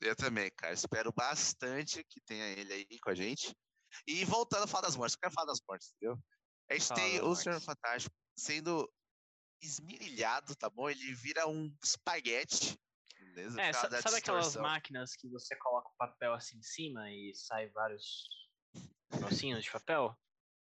Eu 0.00 0.14
também, 0.16 0.50
cara. 0.56 0.72
Espero 0.72 1.12
bastante 1.12 2.04
que 2.04 2.20
tenha 2.20 2.46
ele 2.46 2.72
aí 2.72 2.98
com 3.00 3.10
a 3.10 3.14
gente. 3.14 3.54
E 4.06 4.24
voltando 4.24 4.64
a 4.64 4.66
falar 4.66 4.82
das 4.82 4.96
mortes, 4.96 5.14
eu 5.14 5.20
quero 5.20 5.34
falar 5.34 5.46
das 5.46 5.60
mortes, 5.68 5.92
entendeu? 5.94 6.18
A 6.70 6.74
gente 6.74 6.86
Fala 6.86 7.00
tem 7.00 7.20
o 7.20 7.24
mortes. 7.24 7.42
Senhor 7.42 7.60
Fantástico 7.60 8.14
sendo 8.38 8.88
esmirilhado, 9.60 10.54
tá 10.54 10.70
bom? 10.70 10.88
Ele 10.88 11.12
vira 11.14 11.48
um 11.48 11.74
espaguete. 11.82 12.78
Beleza? 13.18 13.60
É, 13.60 13.72
sabe 13.72 14.16
aquelas 14.16 14.54
máquinas 14.56 15.12
que 15.16 15.28
você 15.28 15.56
coloca 15.56 15.88
o 15.88 15.96
papel 15.96 16.34
assim 16.34 16.58
em 16.58 16.62
cima 16.62 17.10
e 17.10 17.34
sai 17.34 17.68
vários 17.70 18.24
negocinhos 19.12 19.64
de 19.64 19.70
papel? 19.70 20.16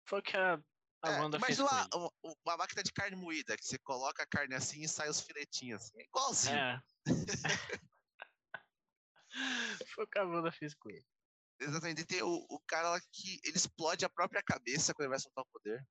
Foi 0.08 0.20
o 0.20 0.24
que 0.24 0.38
a, 0.38 0.58
a 1.04 1.12
É, 1.12 1.20
Wanda 1.20 1.40
fez 1.40 1.60
ele. 1.60 1.68
uma, 1.68 2.12
uma 2.24 2.58
máquina 2.58 2.82
de 2.82 2.94
carne 2.94 3.16
moída, 3.18 3.58
que 3.58 3.66
você 3.66 3.78
coloca 3.80 4.24
a 4.24 4.28
carne 4.28 4.56
assim 4.56 4.82
e 4.82 4.88
sai 4.88 5.10
os 5.10 5.20
filetinhos. 5.20 5.84
Assim. 5.84 6.00
É 6.00 6.04
igualzinho. 6.06 6.56
É. 6.56 6.82
Foi 9.94 10.04
o 10.04 10.08
que 10.08 10.20
a 10.20 10.24
Wanda 10.24 10.52
fez 10.52 10.74
com 10.76 10.90
ele. 10.90 11.06
Exatamente. 11.60 12.02
E 12.02 12.06
tem 12.06 12.22
o, 12.22 12.46
o 12.50 12.60
cara 12.68 12.90
lá 12.92 13.00
que 13.12 13.40
ele 13.44 13.56
explode 13.58 14.04
a 14.06 14.10
própria 14.10 14.42
cabeça 14.44 14.94
quando 14.94 15.06
ele 15.06 15.10
vai 15.12 15.20
soltar 15.20 15.44
o 15.44 15.48
poder. 15.52 15.86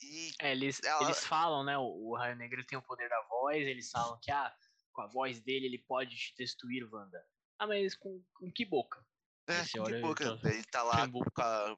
E 0.00 0.32
É, 0.40 0.52
eles, 0.52 0.80
Ela- 0.84 1.02
eles 1.04 1.24
falam, 1.26 1.64
né? 1.64 1.76
O, 1.78 1.82
o 2.10 2.16
Raio 2.16 2.36
Negro 2.36 2.64
tem 2.66 2.78
o 2.78 2.82
poder 2.82 3.08
da 3.08 3.20
voz, 3.28 3.56
eles 3.66 3.90
falam 3.90 4.18
que 4.22 4.30
ah, 4.30 4.54
com 4.92 5.02
a 5.02 5.06
voz 5.08 5.40
dele 5.40 5.66
ele 5.66 5.78
pode 5.78 6.16
te 6.16 6.34
destruir, 6.36 6.88
Wanda. 6.92 7.24
Ah, 7.58 7.66
mas 7.66 7.96
com, 7.96 8.22
com 8.34 8.52
que 8.52 8.64
boca? 8.64 9.04
é, 9.48 9.60
com 9.62 9.84
que 9.84 10.00
boca. 10.00 10.24
ele 10.44 10.54
ele 10.56 10.64
tá 10.64 10.82
lá 10.82 11.00
sem 11.00 11.08
boca. 11.10 11.30
com 11.34 11.42
a, 11.42 11.76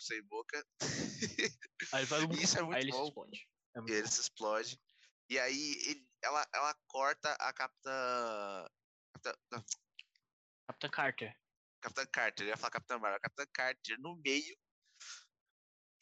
sem 0.00 0.22
boca. 0.22 0.66
Aí 1.92 2.00
ele 2.00 2.06
faz 2.06 2.22
um. 2.24 2.30
Isso 2.32 2.58
é 2.58 2.62
muito 2.62 2.76
aí 2.76 2.82
ele 2.82 2.92
se 2.92 2.98
bom. 2.98 3.04
explode. 3.08 3.48
É 3.76 3.80
E 3.80 3.92
ele 3.92 4.02
bom. 4.02 4.08
se 4.08 4.20
explode. 4.20 4.80
E 5.30 5.38
aí 5.38 5.72
ele- 5.86 6.08
ela, 6.22 6.46
ela 6.54 6.74
corta 6.86 7.32
a. 7.34 7.52
Capitã, 7.52 8.66
não, 9.52 9.64
Capitã 10.68 10.88
Carter. 10.90 11.36
Capitã 11.80 12.06
Carter, 12.06 12.46
eu 12.46 12.50
ia 12.50 12.56
falar 12.56 12.70
Capitã 12.70 12.98
Marvel. 12.98 13.20
Capitã 13.20 13.46
Carter 13.52 13.98
no 13.98 14.16
meio. 14.16 14.56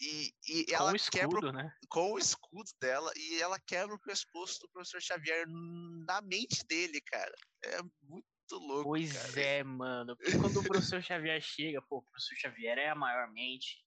E, 0.01 0.35
e 0.47 0.67
Com 0.67 0.75
ela 0.75 0.93
o 0.93 1.11
quebra 1.11 1.39
escudo, 1.39 1.53
né? 1.53 1.75
com 1.89 2.13
o 2.13 2.19
escudo 2.19 2.71
dela 2.79 3.11
e 3.17 3.41
ela 3.41 3.59
quebra 3.59 3.95
o 3.95 4.01
pescoço 4.01 4.61
do 4.61 4.69
professor 4.69 5.01
Xavier 5.01 5.47
na 5.49 6.21
mente 6.21 6.67
dele, 6.67 7.01
cara. 7.01 7.35
É 7.65 7.81
muito 8.03 8.27
louco. 8.53 8.91
Pois 8.91 9.13
cara. 9.13 9.41
é, 9.41 9.65
mano. 9.65 10.15
Porque 10.17 10.39
quando 10.39 10.61
o 10.61 10.65
professor 10.65 11.03
Xavier 11.03 11.41
chega, 11.41 11.81
pô, 11.81 11.99
o 11.99 12.03
professor 12.03 12.37
Xavier 12.37 12.77
é 12.77 12.91
a 12.91 12.95
maior 12.95 13.31
mente 13.33 13.83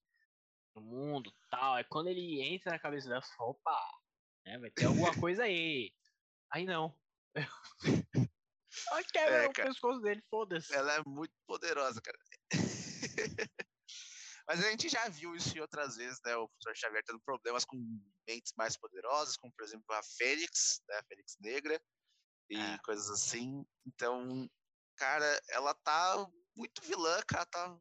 do 0.74 0.80
mundo 0.80 1.32
tal. 1.48 1.78
É 1.78 1.84
quando 1.84 2.08
ele 2.08 2.42
entra 2.42 2.72
na 2.72 2.78
cabeça 2.78 3.08
dela, 3.08 3.22
fala, 3.22 3.50
opa, 3.50 4.00
né, 4.46 4.58
vai 4.58 4.70
ter 4.70 4.86
alguma 4.86 5.14
coisa 5.14 5.44
aí. 5.44 5.94
Aí 6.50 6.64
não. 6.64 6.98
Ela 8.88 9.04
quebra 9.04 9.44
É, 9.44 9.48
o 9.48 9.52
cara. 9.52 9.68
pescoço 9.68 10.00
dele, 10.00 10.22
foda-se. 10.30 10.74
Ela 10.74 10.94
é 10.94 11.02
muito 11.06 11.34
poderosa, 11.46 12.00
cara. 12.00 12.18
Mas 14.48 14.64
a 14.64 14.70
gente 14.70 14.88
já 14.88 15.08
viu 15.08 15.36
isso 15.36 15.56
em 15.56 15.60
outras 15.60 15.96
vezes, 15.96 16.18
né? 16.24 16.34
O 16.36 16.48
professor 16.48 16.76
Xavier 16.76 17.04
tendo 17.04 17.20
problemas 17.20 17.64
com 17.64 17.76
mentes 18.26 18.52
mais 18.56 18.76
poderosas, 18.76 19.36
como 19.36 19.52
por 19.54 19.64
exemplo 19.64 19.84
a 19.94 20.02
Fênix, 20.02 20.80
né? 20.88 20.96
A 20.96 21.04
Fênix 21.04 21.36
Negra 21.40 21.80
e 22.48 22.56
É. 22.58 22.78
coisas 22.84 23.08
assim. 23.10 23.64
Então, 23.86 24.48
cara, 24.96 25.40
ela 25.50 25.72
tá 25.74 26.26
muito 26.56 26.82
vilã, 26.82 27.20
cara. 27.28 27.46
Tá... 27.46 27.78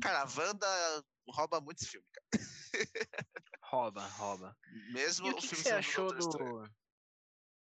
Cara, 0.00 0.22
a 0.22 0.24
Wanda 0.24 1.04
rouba 1.30 1.60
muitos 1.60 1.86
filmes, 1.88 2.08
cara. 2.12 2.28
Rouba, 3.64 4.06
rouba. 4.06 4.56
Mesmo 4.92 5.26
E 5.26 5.30
o 5.30 5.32
o 5.32 5.36
que, 5.36 5.48
que 5.48 5.48
filme 5.48 5.64
você 5.64 5.68
sendo 5.70 5.78
achou 5.78 6.16
Estranho. 6.16 6.62
do. 6.62 6.70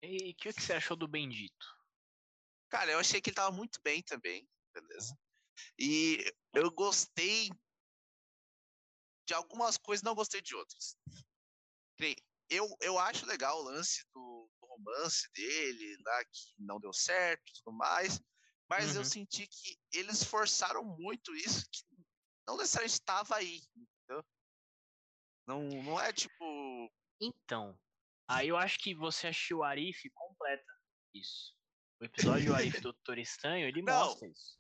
E 0.02 0.30
o 0.30 0.36
que, 0.36 0.52
que 0.52 0.60
você 0.62 0.74
achou 0.74 0.96
do 0.96 1.08
Bendito? 1.08 1.77
Cara, 2.68 2.92
eu 2.92 2.98
achei 2.98 3.20
que 3.20 3.30
ele 3.30 3.37
tava 3.37 3.54
muito 3.54 3.80
bem 3.82 4.02
também, 4.02 4.48
beleza. 4.75 5.18
E 5.78 6.25
eu 6.54 6.70
gostei 6.70 7.50
de 9.26 9.34
algumas 9.34 9.76
coisas, 9.76 10.02
não 10.02 10.14
gostei 10.14 10.40
de 10.40 10.54
outras. 10.54 10.96
Eu, 12.50 12.66
eu 12.80 12.98
acho 12.98 13.26
legal 13.26 13.58
o 13.58 13.62
lance 13.62 14.04
do, 14.14 14.50
do 14.60 14.66
romance 14.66 15.30
dele, 15.34 15.96
lá 16.04 16.25
que 16.25 16.54
não 16.58 16.80
deu 16.80 16.92
certo 16.94 17.42
e 17.50 17.62
tudo 17.62 17.76
mais, 17.76 18.18
mas 18.68 18.94
eu 18.94 19.02
Uhum. 19.02 19.04
senti 19.04 19.46
que 19.46 19.78
eles 19.92 20.25
forçaram 20.25 20.82
muito 20.82 21.34
isso, 21.34 21.68
que 21.70 21.82
não 22.46 22.56
necessariamente 22.56 22.94
estava 22.94 23.37
aí, 23.37 23.60
entendeu? 23.76 24.25
Não, 25.46 25.62
não 25.82 26.00
é 26.00 26.12
tipo. 26.12 26.90
Então, 27.20 27.78
aí 28.26 28.48
eu 28.48 28.56
acho 28.56 28.78
que 28.78 28.94
você 28.94 29.26
achou 29.28 29.58
o 29.58 29.64
Arif 29.64 30.08
completa 30.14 30.72
isso. 31.14 31.57
O 32.00 32.05
episódio 32.05 32.47
do 32.47 32.55
Arif 32.55 32.81
do 32.81 32.93
Doutor 32.93 33.19
Estranho, 33.19 33.67
ele 33.67 33.83
Não. 33.83 33.93
mostra 34.07 34.28
isso. 34.28 34.59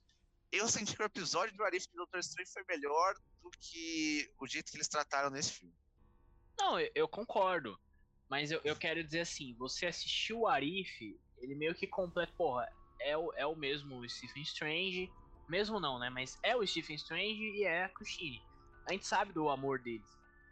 Eu 0.50 0.66
senti 0.68 0.96
que 0.96 1.02
o 1.02 1.04
episódio 1.04 1.56
do 1.56 1.64
Arif 1.64 1.86
do 1.88 1.96
Doutor 1.96 2.20
Estranho 2.20 2.48
foi 2.48 2.64
melhor 2.68 3.14
do 3.42 3.50
que 3.60 4.30
o 4.40 4.46
jeito 4.46 4.70
que 4.70 4.76
eles 4.76 4.88
trataram 4.88 5.30
nesse 5.30 5.52
filme. 5.52 5.74
Não, 6.58 6.80
eu, 6.80 6.90
eu 6.94 7.08
concordo. 7.08 7.78
Mas 8.28 8.50
eu, 8.50 8.60
eu 8.64 8.76
quero 8.76 9.02
dizer 9.04 9.20
assim, 9.20 9.54
você 9.54 9.86
assistiu 9.86 10.40
o 10.40 10.46
Arif, 10.48 11.18
ele 11.38 11.54
meio 11.54 11.74
que 11.74 11.86
completa, 11.86 12.32
porra, 12.36 12.66
é 13.00 13.16
o, 13.16 13.32
é 13.34 13.46
o 13.46 13.54
mesmo 13.56 14.06
Stephen 14.08 14.42
Strange. 14.42 15.10
Mesmo 15.48 15.80
não, 15.80 15.98
né? 15.98 16.10
Mas 16.10 16.38
é 16.42 16.54
o 16.56 16.66
Stephen 16.66 16.96
Strange 16.96 17.40
e 17.42 17.64
é 17.64 17.84
a 17.84 17.88
Christine. 17.88 18.42
A 18.86 18.92
gente 18.92 19.06
sabe 19.06 19.32
do 19.32 19.48
amor 19.48 19.78
deles. 19.80 20.08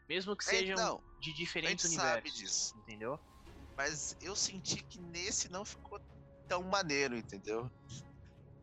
Mesmo 0.09 0.37
que 0.37 0.45
É, 0.45 0.49
sejam 0.51 0.77
não, 0.77 1.03
de 1.21 1.33
diferentes 1.35 1.85
a 1.85 1.89
gente 1.89 1.97
sabe 1.99 2.13
universos. 2.21 2.39
disso. 2.39 2.79
Entendeu? 2.79 3.19
mas 3.77 4.17
eu 4.23 4.35
senti 4.35 4.83
que 4.85 4.99
nesse 4.99 5.51
não 5.51 5.63
ficou 5.63 6.01
tão 6.49 6.63
maneiro, 6.63 7.17
entendeu? 7.17 7.71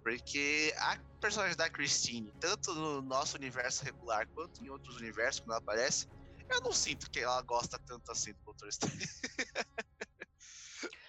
Porque 0.03 0.73
a 0.79 1.01
personagem 1.21 1.55
da 1.55 1.69
Christine, 1.69 2.33
tanto 2.39 2.73
no 2.73 3.01
nosso 3.01 3.37
universo 3.37 3.83
regular 3.83 4.27
quanto 4.33 4.61
em 4.61 4.69
outros 4.69 4.97
universos, 4.97 5.41
quando 5.41 5.51
ela 5.51 5.59
aparece, 5.59 6.05
eu 6.49 6.61
não 6.61 6.73
sinto 6.73 7.09
que 7.09 7.19
ela 7.19 7.41
gosta 7.41 7.79
tanto 7.85 8.11
assim 8.11 8.33
do 8.33 8.39
Doutor 8.45 8.67
Estranho. 8.67 8.97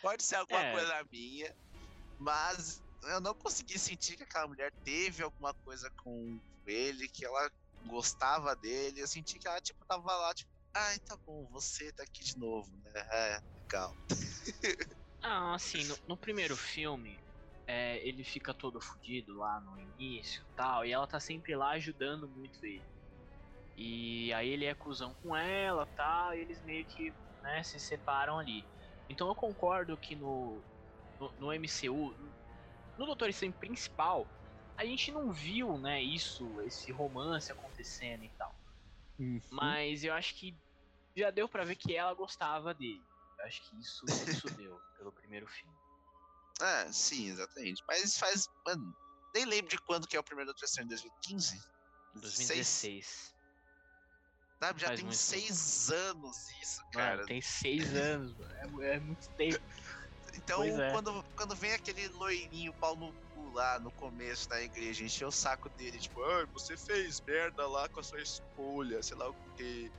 Pode 0.01 0.23
ser 0.23 0.37
alguma 0.37 0.63
É. 0.63 0.73
coisa 0.73 1.05
minha, 1.11 1.53
mas 2.19 2.83
eu 3.05 3.21
não 3.21 3.35
consegui 3.35 3.79
sentir 3.79 4.17
que 4.17 4.23
aquela 4.23 4.47
mulher 4.47 4.73
teve 4.85 5.23
alguma 5.23 5.55
coisa 5.65 5.91
com 6.03 6.41
ele, 6.67 7.09
que 7.09 7.25
ela 7.25 7.51
gostava 7.87 8.55
dele. 8.57 9.01
Eu 9.01 9.09
senti 9.09 9.39
que 9.39 9.49
ela, 9.49 9.61
tipo, 9.61 9.85
tava 9.87 10.15
lá, 10.17 10.35
tipo, 10.35 10.51
ai, 10.75 10.99
tá 11.01 11.17
bom, 11.27 11.49
você 11.51 11.93
tá 11.93 12.03
aqui 12.03 12.25
de 12.25 12.39
novo, 12.39 12.71
né? 12.83 12.93
É, 13.13 13.41
legal. 13.63 13.95
Ah, 15.25 15.55
assim, 15.55 15.85
no, 15.87 15.97
no 16.07 16.19
primeiro 16.19 16.55
filme, 16.55 17.19
é, 17.67 18.07
ele 18.07 18.23
fica 18.23 18.53
todo 18.53 18.79
fudido 18.81 19.35
lá 19.39 19.59
no 19.61 19.79
início 19.81 20.43
e 20.43 20.55
tal, 20.55 20.85
e 20.85 20.93
ela 20.93 21.07
tá 21.07 21.19
sempre 21.19 21.57
lá 21.57 21.71
ajudando 21.71 22.29
muito 22.29 22.65
ele. 22.65 22.85
E 23.77 24.33
aí 24.35 24.51
ele 24.51 24.67
é 24.67 24.75
cuzão 24.75 25.15
com 25.23 25.35
ela 25.35 25.87
tal, 25.87 26.35
e 26.35 26.41
eles 26.41 26.63
meio 26.63 26.85
que 26.87 27.17
né, 27.43 27.63
se 27.63 27.81
separam 27.81 28.39
ali. 28.39 28.69
Então 29.09 29.29
eu 29.29 29.35
concordo 29.35 29.97
que 29.99 30.15
no, 30.15 30.63
no, 31.19 31.35
no 31.39 31.53
MCU, 31.55 32.15
no 32.99 33.07
Doutor 33.07 33.31
Estranho 33.31 33.55
principal, 33.55 34.31
a 34.77 34.85
gente 34.85 35.11
não 35.11 35.33
viu, 35.33 35.79
né, 35.79 36.03
isso, 36.03 36.61
esse 36.63 36.93
romance 36.93 37.51
acontecendo 37.51 38.25
e 38.25 38.31
tal. 38.37 38.55
Mas 39.51 40.05
eu 40.05 40.13
acho 40.15 40.35
que 40.39 40.59
já 41.17 41.31
deu 41.31 41.49
pra 41.49 41.65
ver 41.65 41.77
que 41.77 41.95
ela 41.97 42.13
gostava 42.15 42.75
dele. 42.75 43.09
Acho 43.45 43.63
que 43.63 43.81
isso, 43.81 44.05
isso 44.07 44.47
deu 44.57 44.81
pelo 44.97 45.13
primeiro 45.13 45.47
filme. 45.47 45.75
É, 46.61 46.93
sim, 46.93 47.29
exatamente. 47.29 47.83
Mas 47.87 48.17
faz. 48.17 48.49
Mano, 48.67 48.95
nem 49.35 49.45
lembro 49.45 49.69
de 49.69 49.79
quando 49.79 50.07
que 50.07 50.17
é 50.17 50.21
o 50.21 50.25
primeiro 50.25 50.51
Doutor 50.51 50.65
Estranho, 50.65 50.89
2015? 50.89 51.61
2016. 52.15 53.35
Sabe, 54.63 54.81
já 54.81 54.87
Faz 54.89 55.01
tem 55.01 55.13
seis 55.13 55.91
anos 55.91 56.37
isso, 56.63 56.81
Mano, 56.81 56.93
cara. 56.93 57.27
tem 57.27 57.43
seis 57.43 57.85
anos, 57.95 58.37
mano. 58.39 58.83
É, 58.83 58.95
é 58.95 59.01
muito 59.01 59.29
tempo. 59.37 59.63
Então, 60.37 60.65
é. 60.65 60.91
quando, 60.91 61.23
quando 61.37 61.57
vem 61.57 61.73
aquele 61.73 62.09
loirinho 62.09 62.73
pau 62.75 62.97
no 62.97 63.13
lá 63.55 63.79
no 63.79 63.91
começo 63.93 64.49
da 64.49 64.61
igreja, 64.61 65.05
encher 65.05 65.27
o 65.27 65.31
saco 65.31 65.71
dele, 65.71 65.99
tipo, 65.99 66.23
ai, 66.25 66.45
você 66.53 66.77
fez 66.77 67.21
merda 67.21 67.67
lá 67.67 67.89
com 67.89 68.01
a 68.01 68.03
sua 68.03 68.21
escolha, 68.21 69.03
sei 69.03 69.17
lá 69.17 69.29
o 69.29 69.35
que. 69.57 69.91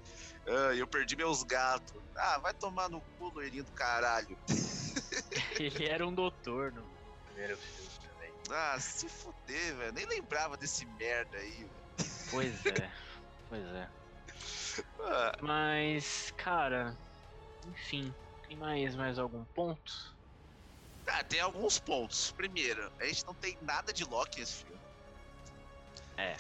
Ah, 0.48 0.76
eu 0.76 0.86
perdi 0.86 1.16
meus 1.16 1.42
gatos. 1.44 2.02
Ah, 2.18 2.38
vai 2.40 2.54
tomar 2.54 2.90
no 2.90 3.02
cu, 3.02 3.30
loirinho 3.30 3.64
do 3.64 3.72
caralho. 3.72 4.38
Ele 5.60 5.86
era 5.88 6.06
um 6.06 6.14
doutor 6.14 6.72
no 6.74 6.86
primeiro 7.26 7.58
filme 7.58 7.90
também. 8.00 8.32
Ah, 8.52 8.80
se 8.80 9.10
fuder, 9.10 9.76
velho. 9.76 9.94
Nem 9.94 10.06
lembrava 10.06 10.58
desse 10.58 10.86
merda 10.86 11.38
aí, 11.38 11.52
velho. 11.52 11.86
Pois 12.30 12.66
é, 12.66 12.92
pois 13.50 13.64
é. 13.64 13.90
Ah, 15.02 15.32
Mas, 15.42 16.32
cara, 16.38 16.98
enfim, 17.66 18.14
tem 18.48 18.58
mais, 18.58 18.96
mais 18.96 19.18
algum 19.18 19.46
ponto? 19.46 20.15
Ah, 21.08 21.24
tem 21.24 21.40
alguns 21.40 21.80
pontos. 21.80 22.32
Primeiro, 22.32 22.92
a 23.00 23.06
gente 23.06 23.26
não 23.26 23.34
tem 23.34 23.58
nada 23.62 23.94
de 23.94 24.04
Loki 24.04 24.40
nesse 24.40 24.64
filme. 24.64 24.82
É. 26.18 26.38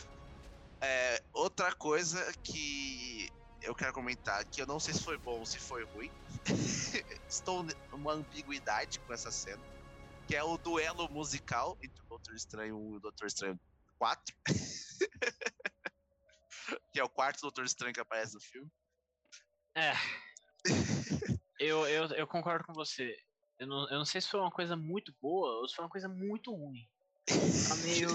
É, 0.81 1.23
outra 1.33 1.73
coisa 1.73 2.31
que 2.43 3.29
eu 3.61 3.73
quero 3.73 3.93
comentar, 3.93 4.43
que 4.45 4.61
eu 4.61 4.67
não 4.67 4.79
sei 4.79 4.93
se 4.93 5.03
foi 5.03 5.17
bom 5.17 5.39
ou 5.39 5.45
se 5.45 5.59
foi 5.59 5.83
ruim. 5.85 6.11
Estou 7.27 7.65
numa 7.91 8.13
ambiguidade 8.13 8.99
com 8.99 9.13
essa 9.13 9.31
cena. 9.31 9.63
Que 10.27 10.35
é 10.35 10.43
o 10.43 10.57
duelo 10.57 11.09
musical 11.09 11.77
entre 11.81 12.01
o 12.03 12.05
Doutor 12.05 12.35
Estranho 12.35 12.77
1 12.77 12.93
e 12.93 12.97
o 12.97 12.99
Doutor 12.99 13.27
Estranho 13.27 13.59
4. 13.97 14.35
que 16.91 16.99
é 16.99 17.03
o 17.03 17.09
quarto 17.09 17.41
Doutor 17.41 17.65
Estranho 17.65 17.93
que 17.93 17.99
aparece 17.99 18.33
no 18.33 18.41
filme. 18.41 18.71
É. 19.75 19.93
Eu, 21.57 21.87
eu, 21.87 22.07
eu 22.07 22.27
concordo 22.27 22.65
com 22.65 22.73
você. 22.73 23.17
Eu 23.59 23.67
não, 23.67 23.89
eu 23.89 23.97
não 23.99 24.05
sei 24.05 24.19
se 24.21 24.27
foi 24.27 24.39
uma 24.39 24.51
coisa 24.51 24.75
muito 24.75 25.13
boa 25.21 25.59
ou 25.59 25.67
se 25.67 25.75
foi 25.75 25.85
uma 25.85 25.91
coisa 25.91 26.09
muito 26.09 26.53
ruim. 26.53 26.87
Tá 27.25 27.75
meio. 27.77 28.09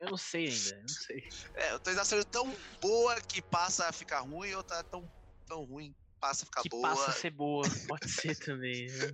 Eu 0.00 0.10
não 0.10 0.16
sei 0.16 0.48
ainda, 0.48 0.76
eu 0.76 0.80
não 0.80 0.88
sei. 0.88 1.28
É, 1.54 1.74
o 1.74 1.80
tá 1.80 2.04
sendo 2.04 2.24
tão 2.24 2.50
boa 2.80 3.20
que 3.20 3.42
passa 3.42 3.86
a 3.86 3.92
ficar 3.92 4.20
ruim, 4.20 4.54
ou 4.54 4.62
tá 4.62 4.82
tão, 4.84 5.06
tão 5.46 5.64
ruim 5.64 5.94
passa 6.18 6.44
a 6.44 6.46
ficar 6.46 6.62
Que 6.62 6.70
boa. 6.70 6.88
passa 6.88 7.10
a 7.10 7.12
ser 7.12 7.30
boa, 7.30 7.66
pode 7.86 8.08
ser 8.08 8.34
também. 8.38 8.86
né? 8.86 9.06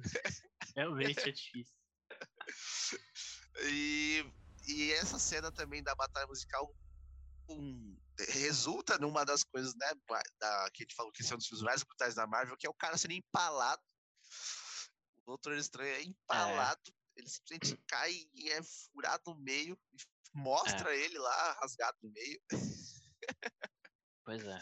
Realmente 0.77 1.29
é 1.29 1.33
difícil. 1.33 1.75
E, 3.63 4.23
e 4.69 4.93
essa 4.93 5.19
cena 5.19 5.51
também 5.51 5.83
da 5.83 5.95
batalha 5.95 6.27
musical 6.27 6.71
um, 7.49 7.97
resulta 8.29 8.99
numa 8.99 9.25
das 9.25 9.43
coisas, 9.43 9.75
né, 9.75 9.93
da, 10.39 10.71
que 10.73 10.83
a 10.83 10.85
gente 10.85 10.95
falou 10.95 11.11
que 11.11 11.25
são 11.25 11.39
dos 11.39 11.47
filmes 11.47 11.65
mais 11.65 11.83
brutais 11.83 12.15
da 12.15 12.27
Marvel, 12.27 12.57
que 12.57 12.67
é 12.67 12.71
o 12.71 12.75
cara 12.75 12.99
sendo 12.99 13.13
empalado. 13.13 13.83
O 15.27 15.33
Doutor 15.33 15.57
Estranho 15.59 15.93
é 15.93 16.03
empalado, 16.03 16.81
ele 17.17 17.29
simplesmente 17.29 17.77
cai 17.89 18.13
e 18.33 18.49
é 18.51 18.63
furado 18.63 19.23
no 19.27 19.41
meio, 19.41 19.77
mostra 20.33 20.95
ele 20.95 21.19
lá 21.19 21.53
rasgado 21.61 21.99
no 22.03 22.11
meio. 22.13 22.41
Pois 24.25 24.45
é. 24.45 24.59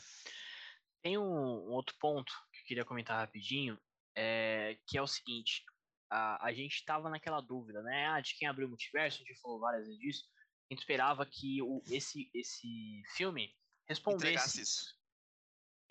Tem 1.03 1.19
um, 1.19 1.23
um 1.23 1.73
outro 1.73 1.95
ponto 1.99 2.33
que 2.53 2.61
eu 2.61 2.65
queria 2.67 2.85
comentar 2.85 3.19
rapidinho, 3.19 3.79
é, 4.17 4.79
que 4.87 4.97
é 4.97 5.03
o 5.03 5.07
seguinte. 5.07 5.65
A, 6.11 6.47
a 6.47 6.53
gente 6.53 6.85
tava 6.85 7.11
naquela 7.11 7.41
dúvida, 7.41 7.83
né? 7.83 8.07
Ah, 8.09 8.21
de 8.21 8.35
quem 8.37 8.49
abriu 8.49 8.67
o 8.67 8.71
multiverso, 8.71 9.23
a 9.23 9.25
gente 9.27 9.41
falou 9.41 9.61
várias 9.61 9.87
vezes 9.87 10.01
disso. 10.01 10.25
A 10.71 10.75
gente 10.75 10.81
esperava 10.81 11.27
que 11.27 11.61
o, 11.63 11.83
esse, 11.89 12.31
esse 12.33 13.03
filme 13.17 13.55
respondesse 13.89 14.33
Entregasse 14.33 14.63
isso. 14.63 14.99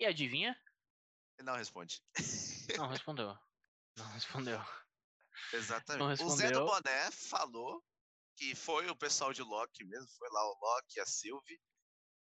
E 0.00 0.06
adivinha? 0.06 0.56
Ele 1.38 1.46
não 1.46 1.56
responde. 1.56 2.00
Não 2.76 2.88
respondeu. 2.88 3.36
Não 3.96 4.06
respondeu. 4.12 4.60
Exatamente. 5.52 6.22
Não 6.22 6.26
o 6.26 6.30
Zé 6.30 6.50
do 6.50 6.64
respondeu. 6.64 6.66
Boné 6.66 7.10
falou 7.10 7.84
que 8.36 8.54
foi 8.54 8.88
o 8.90 8.96
pessoal 8.96 9.32
de 9.32 9.42
Loki 9.42 9.84
mesmo, 9.84 10.08
foi 10.18 10.28
lá 10.30 10.44
o 10.44 10.58
Loki, 10.60 11.00
a 11.00 11.06
Sylvie. 11.06 11.60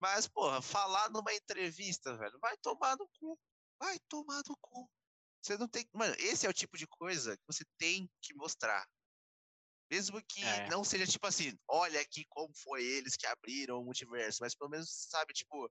Mas, 0.01 0.27
porra, 0.27 0.63
falar 0.63 1.11
numa 1.11 1.33
entrevista, 1.35 2.17
velho, 2.17 2.39
vai 2.41 2.57
tomar 2.59 2.97
no 2.97 3.07
cu. 3.19 3.39
Vai 3.79 3.99
tomar 4.09 4.43
no 4.49 4.57
cu. 4.61 4.91
Você 5.43 5.59
não 5.59 5.69
tem. 5.69 5.87
Mano, 5.93 6.15
esse 6.19 6.47
é 6.47 6.51
o 6.51 6.55
tipo 6.55 6.79
de 6.79 6.87
coisa 6.87 7.37
que 7.37 7.43
você 7.47 7.65
tem 7.79 8.11
que 8.23 8.35
mostrar. 8.35 8.87
Mesmo 9.91 10.23
que 10.23 10.43
É. 10.43 10.69
não 10.69 10.85
seja 10.85 11.07
tipo 11.07 11.27
assim, 11.27 11.59
olha 11.69 12.01
aqui 12.01 12.25
como 12.29 12.55
foi 12.57 12.85
eles 12.85 13.17
que 13.17 13.27
abriram 13.27 13.81
o 13.81 13.85
multiverso, 13.85 14.39
mas 14.41 14.55
pelo 14.55 14.71
menos, 14.71 14.89
sabe, 15.11 15.33
tipo, 15.35 15.69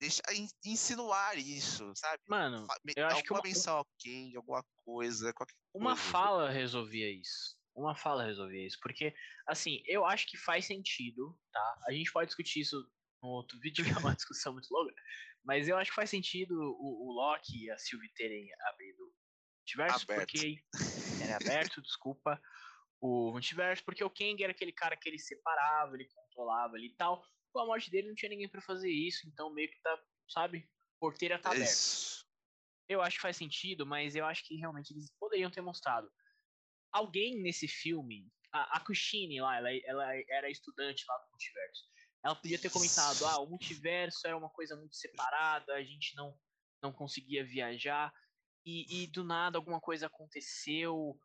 deixa 0.00 0.22
in- 0.34 0.48
insinuar 0.64 1.36
isso, 1.38 1.92
sabe? 1.94 2.22
Mano, 2.28 2.66
eu 2.96 3.06
acho 3.06 3.22
que 3.22 3.28
alguma 3.32 3.40
uma- 3.40 3.48
menção 3.48 3.74
a 3.76 3.78
alguém, 3.78 4.36
alguma 4.36 4.64
coisa, 4.84 5.32
qualquer 5.32 5.54
uma 5.74 5.94
coisa. 5.94 6.10
fala 6.10 6.50
resolvia 6.50 7.10
isso. 7.10 7.56
Uma 7.74 7.94
fala 7.94 8.24
resolvia 8.24 8.66
isso. 8.66 8.78
Porque, 8.80 9.14
assim, 9.46 9.82
eu 9.86 10.04
acho 10.06 10.26
que 10.28 10.36
faz 10.38 10.66
sentido, 10.66 11.38
tá? 11.52 11.78
A 11.88 11.92
gente 11.92 12.10
pode 12.10 12.28
discutir 12.28 12.60
isso 12.60 12.76
no 13.22 13.28
outro 13.28 13.58
vídeo, 13.60 13.84
que 13.84 13.90
é 13.90 13.98
uma 13.98 14.14
discussão 14.16 14.52
muito 14.52 14.68
longa. 14.70 14.94
Mas 15.44 15.68
eu 15.68 15.76
acho 15.76 15.90
que 15.90 15.94
faz 15.96 16.10
sentido 16.10 16.52
o, 16.54 17.08
o 17.08 17.12
Loki 17.12 17.64
e 17.64 17.70
a 17.70 17.78
Sylvie 17.78 18.12
terem 18.14 18.48
abrido 18.68 19.02
o 19.04 19.12
multiverso, 19.60 20.04
Aberto. 20.04 20.30
porque. 20.32 20.56
Era 21.22 21.36
aberto, 21.36 21.82
desculpa. 21.82 22.40
O 23.00 23.30
multiverso, 23.32 23.84
porque 23.84 24.02
o 24.02 24.10
Kang 24.10 24.42
era 24.42 24.52
aquele 24.52 24.72
cara 24.72 24.96
que 24.96 25.08
ele 25.08 25.18
separava, 25.18 25.94
ele 25.94 26.08
controlava 26.08 26.74
ali 26.76 26.86
e 26.88 26.96
tal. 26.96 27.22
Com 27.56 27.62
a 27.62 27.66
morte 27.66 27.90
dele 27.90 28.08
não 28.08 28.14
tinha 28.14 28.28
ninguém 28.28 28.50
pra 28.50 28.60
fazer 28.60 28.90
isso, 28.90 29.26
então 29.26 29.50
meio 29.50 29.70
que 29.70 29.80
tá, 29.80 29.98
sabe? 30.28 30.68
Porteira 31.00 31.38
tá 31.38 31.52
aberta. 31.52 31.72
Isso. 31.72 32.22
Eu 32.86 33.00
acho 33.00 33.16
que 33.16 33.22
faz 33.22 33.34
sentido, 33.34 33.86
mas 33.86 34.14
eu 34.14 34.26
acho 34.26 34.44
que 34.44 34.56
realmente 34.56 34.92
eles 34.92 35.10
poderiam 35.18 35.50
ter 35.50 35.62
mostrado. 35.62 36.06
Alguém 36.92 37.40
nesse 37.40 37.66
filme, 37.66 38.30
a, 38.52 38.76
a 38.76 38.80
Kushine 38.80 39.40
lá, 39.40 39.56
ela, 39.56 39.70
ela 39.72 40.04
era 40.28 40.50
estudante 40.50 41.02
lá 41.08 41.16
do 41.16 41.30
multiverso. 41.30 41.84
Ela 42.22 42.34
podia 42.36 42.58
ter 42.58 42.70
comentado, 42.70 43.24
ah, 43.24 43.40
o 43.40 43.48
multiverso 43.48 44.26
era 44.26 44.36
uma 44.36 44.50
coisa 44.50 44.76
muito 44.76 44.94
separada, 44.94 45.72
a 45.72 45.82
gente 45.82 46.14
não, 46.14 46.38
não 46.82 46.92
conseguia 46.92 47.42
viajar, 47.42 48.12
e, 48.66 49.04
e 49.04 49.06
do 49.06 49.24
nada 49.24 49.56
alguma 49.56 49.80
coisa 49.80 50.08
aconteceu, 50.08 51.18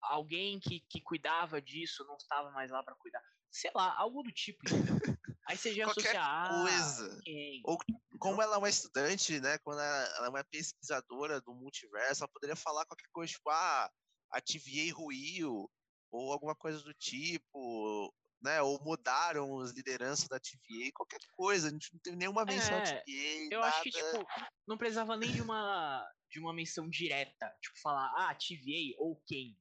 alguém 0.00 0.60
que, 0.60 0.78
que 0.88 1.00
cuidava 1.00 1.60
disso 1.60 2.04
não 2.04 2.16
estava 2.16 2.52
mais 2.52 2.70
lá 2.70 2.84
pra 2.84 2.94
cuidar. 2.94 3.20
Sei 3.50 3.72
lá, 3.74 3.92
algo 3.98 4.22
do 4.22 4.30
tipo, 4.30 4.60
entendeu? 4.64 4.94
Aí 5.48 5.56
você 5.56 5.74
já 5.74 5.84
Qualquer 5.84 6.16
associa, 6.16 6.22
ah, 6.22 6.48
coisa. 6.48 7.18
ok, 7.18 7.60
Ou? 7.64 7.78
Como 8.18 8.40
ela 8.40 8.54
é 8.54 8.58
uma 8.58 8.68
estudante, 8.68 9.40
né? 9.40 9.58
Quando 9.58 9.80
ela, 9.80 10.16
ela 10.16 10.26
é 10.26 10.30
uma 10.30 10.44
pesquisadora 10.44 11.40
do 11.40 11.54
multiverso, 11.54 12.22
ela 12.22 12.32
poderia 12.32 12.54
falar 12.54 12.86
qualquer 12.86 13.08
coisa, 13.12 13.32
tipo, 13.32 13.50
ah, 13.50 13.90
a 14.30 14.40
TVA 14.40 14.94
ruiu, 14.94 15.68
ou 16.10 16.32
alguma 16.32 16.54
coisa 16.54 16.80
do 16.80 16.94
tipo, 16.94 18.14
né? 18.42 18.62
Ou 18.62 18.82
mudaram 18.84 19.58
as 19.60 19.72
lideranças 19.72 20.28
da 20.28 20.38
TVA, 20.38 20.90
qualquer 20.94 21.20
coisa. 21.32 21.68
A 21.68 21.70
gente 21.70 21.92
não 21.92 22.00
teve 22.00 22.16
nenhuma 22.16 22.44
menção 22.44 22.76
à 22.76 22.82
É, 22.82 23.00
TVA, 23.00 23.48
Eu 23.50 23.60
nada. 23.60 23.72
acho 23.72 23.82
que, 23.82 23.90
tipo, 23.90 24.24
não 24.66 24.78
precisava 24.78 25.16
nem 25.16 25.32
de 25.32 25.42
uma, 25.42 26.06
de 26.30 26.38
uma 26.40 26.52
menção 26.52 26.88
direta. 26.88 27.52
Tipo, 27.60 27.80
falar, 27.80 28.12
ah, 28.16 28.34
TVA 28.34 28.94
ou 28.98 29.20
quem. 29.26 29.58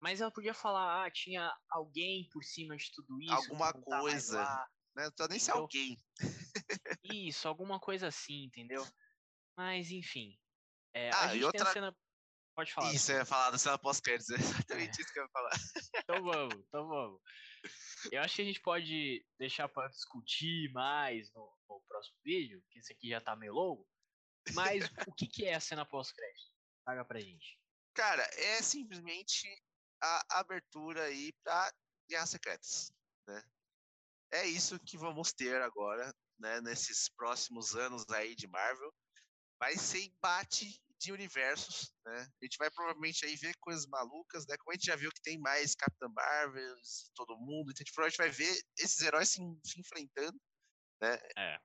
Mas 0.00 0.20
ela 0.20 0.32
podia 0.32 0.54
falar, 0.54 1.04
ah, 1.06 1.10
tinha 1.10 1.52
alguém 1.70 2.28
por 2.32 2.42
cima 2.42 2.76
de 2.76 2.90
tudo 2.92 3.20
isso. 3.22 3.32
Alguma 3.34 3.72
não 3.72 3.82
tá 3.82 4.00
coisa. 4.00 4.42
lá. 4.42 4.68
Né? 4.94 5.04
Não 5.04 5.10
precisa 5.12 5.28
nem 5.28 5.38
ser 5.38 5.50
alguém. 5.52 6.02
Isso, 7.04 7.48
alguma 7.48 7.80
coisa 7.80 8.08
assim, 8.08 8.44
entendeu? 8.44 8.86
Mas, 9.56 9.90
enfim. 9.90 10.38
É, 10.94 11.10
Ah, 11.14 11.34
e 11.34 11.44
outra- 11.44 11.72
cena. 11.72 11.96
Pode 12.54 12.72
falar. 12.72 12.92
Isso, 12.92 13.10
eu 13.10 13.16
ia 13.16 13.24
falar 13.24 13.50
da 13.50 13.56
cena 13.56 13.78
pós-créditos, 13.78 14.30
é 14.30 14.34
exatamente 14.36 15.00
isso 15.00 15.12
que 15.12 15.18
eu 15.18 15.24
ia 15.24 15.30
falar. 15.30 15.52
Então 15.96 16.22
vamos, 16.22 16.54
então 16.54 16.86
vamos. 16.86 17.20
Eu 18.10 18.20
acho 18.20 18.36
que 18.36 18.42
a 18.42 18.44
gente 18.44 18.60
pode 18.60 19.24
deixar 19.38 19.68
para 19.68 19.88
discutir 19.88 20.70
mais 20.72 21.32
no, 21.32 21.50
no, 21.68 21.80
próximo 21.88 22.18
vídeo, 22.22 22.62
que 22.70 22.78
esse 22.78 22.92
aqui 22.92 23.08
já 23.08 23.20
tá 23.20 23.34
meio 23.34 23.54
longo. 23.54 23.88
Mas 24.52 24.84
o 25.06 25.14
que, 25.14 25.26
que 25.26 25.46
é 25.46 25.54
a 25.54 25.60
cena 25.60 25.86
pós-crédito? 25.86 26.52
Paga 26.84 27.04
pra 27.04 27.20
gente. 27.20 27.58
Cara, 27.94 28.22
é 28.34 28.60
simplesmente 28.60 29.48
a 30.02 30.40
abertura 30.40 31.04
aí 31.04 31.32
pra 31.44 31.72
Guerras 32.08 32.30
Secretas, 32.30 32.92
né? 33.26 33.42
É 34.32 34.46
isso 34.46 34.78
que 34.80 34.96
vamos 34.96 35.32
ter 35.32 35.60
agora, 35.60 36.12
né, 36.38 36.60
nesses 36.62 37.08
próximos 37.10 37.74
anos 37.74 38.04
aí 38.10 38.34
de 38.34 38.46
Marvel. 38.46 38.92
Vai 39.58 39.76
ser 39.76 40.02
embate 40.02 40.80
de 40.98 41.12
universos, 41.12 41.92
né? 42.06 42.28
A 42.40 42.44
gente 42.44 42.56
vai 42.56 42.70
provavelmente 42.70 43.24
aí 43.24 43.36
ver 43.36 43.54
coisas 43.60 43.86
malucas, 43.86 44.46
né? 44.46 44.56
Como 44.56 44.70
a 44.70 44.74
gente 44.74 44.86
já 44.86 44.96
viu 44.96 45.10
que 45.10 45.22
tem 45.22 45.38
mais 45.38 45.74
Capitã 45.74 46.08
Marvel, 46.08 46.76
todo 47.14 47.38
mundo, 47.38 47.70
então 47.70 47.80
a 47.80 47.84
gente 47.84 47.92
provavelmente 47.92 48.18
vai 48.18 48.30
ver 48.30 48.62
esses 48.78 49.00
heróis 49.02 49.28
se, 49.28 49.40
se 49.64 49.80
enfrentando, 49.80 50.40
né? 51.00 51.18
É. 51.36 51.56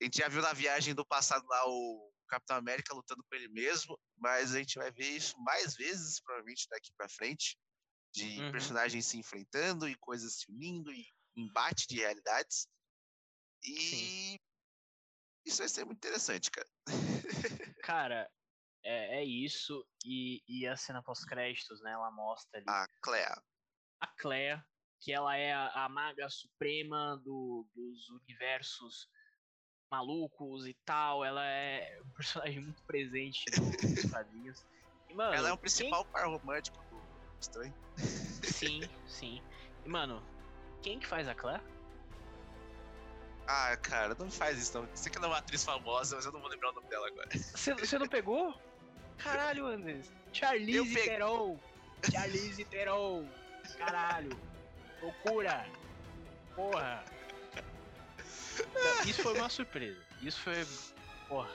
A 0.00 0.04
gente 0.04 0.18
já 0.18 0.28
viu 0.28 0.42
na 0.42 0.52
viagem 0.52 0.94
do 0.94 1.06
passado 1.06 1.46
lá 1.48 1.64
o 1.66 2.12
Capitão 2.28 2.56
América 2.56 2.94
lutando 2.94 3.24
com 3.24 3.34
ele 3.34 3.48
mesmo, 3.48 3.98
mas 4.16 4.54
a 4.54 4.58
gente 4.58 4.78
vai 4.78 4.90
ver 4.90 5.08
isso 5.08 5.38
mais 5.40 5.74
vezes, 5.74 6.20
provavelmente 6.20 6.66
daqui 6.70 6.92
para 6.96 7.08
frente, 7.08 7.58
de 8.14 8.40
uhum. 8.40 8.52
personagens 8.52 9.06
se 9.06 9.18
enfrentando 9.18 9.88
e 9.88 9.96
coisas 9.96 10.40
se 10.40 10.50
unindo 10.50 10.92
e 10.92 11.06
embate 11.36 11.86
de 11.86 11.96
realidades. 11.96 12.68
E 13.64 13.76
Sim. 13.76 14.38
isso 15.46 15.58
vai 15.58 15.68
ser 15.68 15.84
muito 15.84 15.98
interessante, 15.98 16.50
cara. 16.50 16.68
Cara, 17.84 18.30
é, 18.84 19.20
é 19.20 19.24
isso. 19.24 19.84
E, 20.04 20.42
e 20.48 20.66
a 20.66 20.76
cena 20.76 21.02
pós-créditos, 21.02 21.80
né? 21.82 21.92
Ela 21.92 22.10
mostra 22.10 22.58
ali. 22.58 22.68
A 22.68 22.88
Clea. 23.00 23.42
A 24.00 24.06
Clea, 24.06 24.64
que 25.00 25.12
ela 25.12 25.36
é 25.36 25.52
a, 25.52 25.84
a 25.84 25.88
maga 25.88 26.28
suprema 26.28 27.16
do, 27.24 27.66
dos 27.74 28.08
universos 28.10 29.08
malucos 29.90 30.66
e 30.66 30.74
tal. 30.84 31.24
Ela 31.24 31.44
é 31.44 32.00
um 32.04 32.10
personagem 32.10 32.60
muito 32.60 32.82
presente 32.84 33.44
nos 33.60 34.10
quadrinhos. 34.10 34.64
E, 35.08 35.14
mano, 35.14 35.34
ela 35.34 35.48
é 35.50 35.52
o 35.52 35.58
principal 35.58 36.04
quem... 36.04 36.12
par 36.12 36.26
romântico 36.26 36.78
do 36.90 37.02
estranho. 37.40 37.74
Sim, 38.42 38.80
sim. 39.06 39.42
E, 39.84 39.88
mano, 39.88 40.24
quem 40.82 40.98
que 40.98 41.06
faz 41.06 41.28
a 41.28 41.34
Clea? 41.34 41.60
Ah, 43.46 43.76
cara, 43.76 44.14
não 44.18 44.30
faz 44.30 44.58
isso 44.58 44.78
não. 44.78 44.86
Você 44.94 45.10
que 45.10 45.18
não 45.18 45.28
é 45.28 45.32
uma 45.32 45.38
atriz 45.38 45.64
famosa, 45.64 46.16
mas 46.16 46.24
eu 46.24 46.32
não 46.32 46.40
vou 46.40 46.48
lembrar 46.48 46.70
o 46.70 46.72
nome 46.72 46.88
dela 46.88 47.06
agora. 47.08 47.28
Você 47.34 47.98
não 47.98 48.08
pegou? 48.08 48.54
Caralho, 49.18 49.66
Andres. 49.66 50.12
Charlize 50.32 50.94
pe... 50.94 51.02
Theron. 51.02 51.58
Charlize 52.10 52.64
Theron. 52.64 53.28
Caralho. 53.78 54.38
Loucura. 55.00 55.66
Porra. 56.54 57.04
Isso 59.06 59.22
foi 59.22 59.38
uma 59.38 59.48
surpresa. 59.48 60.00
Isso 60.20 60.40
foi. 60.40 60.66
Porra. 61.28 61.50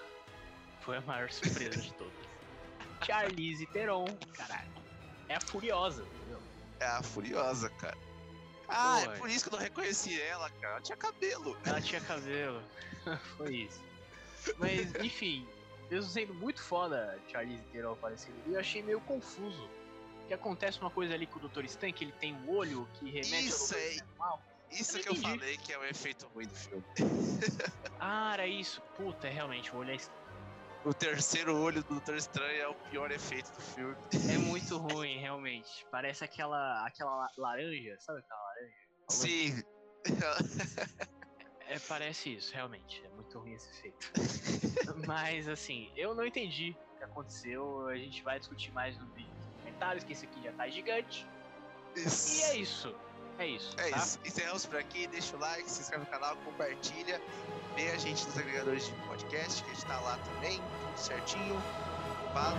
Foi 0.82 0.98
a 0.98 1.02
maior 1.02 1.30
surpresa 1.32 1.82
de 1.82 1.94
todas. 1.94 2.14
Charlize 3.06 3.66
Theron, 3.68 4.06
caralho. 4.34 4.72
É 5.30 5.36
a 5.36 5.42
Furiosa, 5.42 6.04
entendeu? 6.04 6.42
É 6.80 6.86
a 6.86 7.04
Furiosa, 7.04 7.70
cara. 7.72 7.98
Ah, 8.68 9.02
Pô, 9.04 9.12
é 9.12 9.18
por 9.18 9.30
isso 9.30 9.48
que 9.48 9.56
eu 9.56 9.58
não 9.58 9.64
reconheci 9.64 10.22
ela, 10.22 10.50
cara. 10.50 10.74
Ela 10.74 10.82
tinha 10.82 10.98
cabelo. 10.98 11.58
Ela 11.66 11.82
tinha 11.82 12.02
cabelo. 12.02 12.62
Foi 13.38 13.56
isso. 13.56 13.82
Mas, 14.58 14.94
enfim, 14.96 15.48
mesmo 15.90 16.10
sendo 16.10 16.34
muito 16.34 16.62
foda 16.62 17.20
Charlize 17.28 17.64
Theron 17.72 17.94
aparecendo 17.94 18.36
ali, 18.46 18.54
eu 18.54 18.60
achei 18.60 18.82
meio 18.82 19.00
confuso. 19.02 19.70
Que 20.28 20.34
acontece 20.34 20.80
uma 20.82 20.90
coisa 20.90 21.14
ali 21.14 21.26
com 21.26 21.40
o 21.40 21.48
Dr. 21.48 21.64
Stan, 21.66 21.92
que 21.92 22.04
ele 22.04 22.12
tem 22.12 22.36
um 22.36 22.50
olho 22.50 22.88
que 22.96 23.06
remete 23.06 23.48
isso 23.48 23.74
ao 23.74 23.80
Dr. 23.80 24.04
Normal. 24.10 24.42
Isso 24.70 24.98
eu 24.98 25.04
que 25.04 25.10
eu 25.10 25.16
falei 25.16 25.58
que 25.58 25.72
é 25.72 25.78
o 25.78 25.82
um 25.82 25.86
efeito 25.86 26.28
ruim 26.36 26.46
do 26.46 26.54
filme. 26.54 26.84
ah, 27.98 28.34
era 28.34 28.46
isso. 28.46 28.82
Puta, 28.98 29.28
é 29.28 29.32
realmente, 29.32 29.74
o 29.74 29.78
olho 29.78 29.92
é 29.92 29.98
o 30.88 30.94
terceiro 30.94 31.58
olho 31.58 31.84
do 31.84 31.90
Doutor 31.90 32.16
Estranho 32.16 32.62
é 32.62 32.68
o 32.68 32.74
pior 32.74 33.12
efeito 33.12 33.52
do 33.52 33.62
filme. 33.62 33.96
É 34.34 34.38
muito 34.38 34.78
ruim, 34.78 35.18
realmente. 35.18 35.86
Parece 35.92 36.24
aquela, 36.24 36.86
aquela 36.86 37.30
laranja, 37.38 37.98
sabe 38.00 38.20
aquela? 38.20 38.47
Sim. 39.10 39.64
É, 41.70 41.78
parece 41.80 42.36
isso, 42.36 42.54
realmente. 42.54 43.04
É 43.06 43.10
muito 43.10 43.38
ruim 43.40 43.54
esse 43.54 43.70
efeito. 43.70 44.12
Mas, 45.06 45.48
assim, 45.50 45.92
eu 45.98 46.16
não 46.16 46.26
entendi 46.26 46.76
o 46.94 46.98
que 46.98 47.04
aconteceu. 47.04 47.88
A 47.88 47.98
gente 47.98 48.24
vai 48.24 48.40
discutir 48.40 48.72
mais 48.72 48.98
no 48.98 49.06
vídeo 49.08 49.30
nos 49.38 49.48
comentários, 49.60 50.04
que 50.04 50.14
esse 50.14 50.26
aqui 50.26 50.42
já 50.44 50.54
tá 50.54 50.70
gigante. 50.70 51.28
Isso. 51.96 52.40
E 52.40 52.44
é 52.44 52.56
isso. 52.58 52.96
É 53.40 53.48
isso. 53.48 53.76
É 53.80 53.90
tá? 53.90 53.98
isso. 53.98 54.20
Encerramos 54.26 54.66
por 54.66 54.78
aqui. 54.78 55.08
Deixa 55.08 55.36
o 55.36 55.40
like, 55.40 55.70
se 55.70 55.82
inscreve 55.82 56.06
no 56.06 56.10
canal, 56.10 56.38
compartilha. 56.38 57.22
Vê 57.76 57.92
a 57.92 57.98
gente 57.98 58.26
nos 58.26 58.38
agregadores 58.38 58.86
de 58.86 58.94
podcast, 59.08 59.64
que 59.64 59.70
a 59.70 59.74
gente 59.74 59.86
tá 59.86 60.00
lá 60.00 60.18
também. 60.18 60.58
Tudo 60.58 60.98
certinho. 60.98 61.62
Falou! 62.34 62.58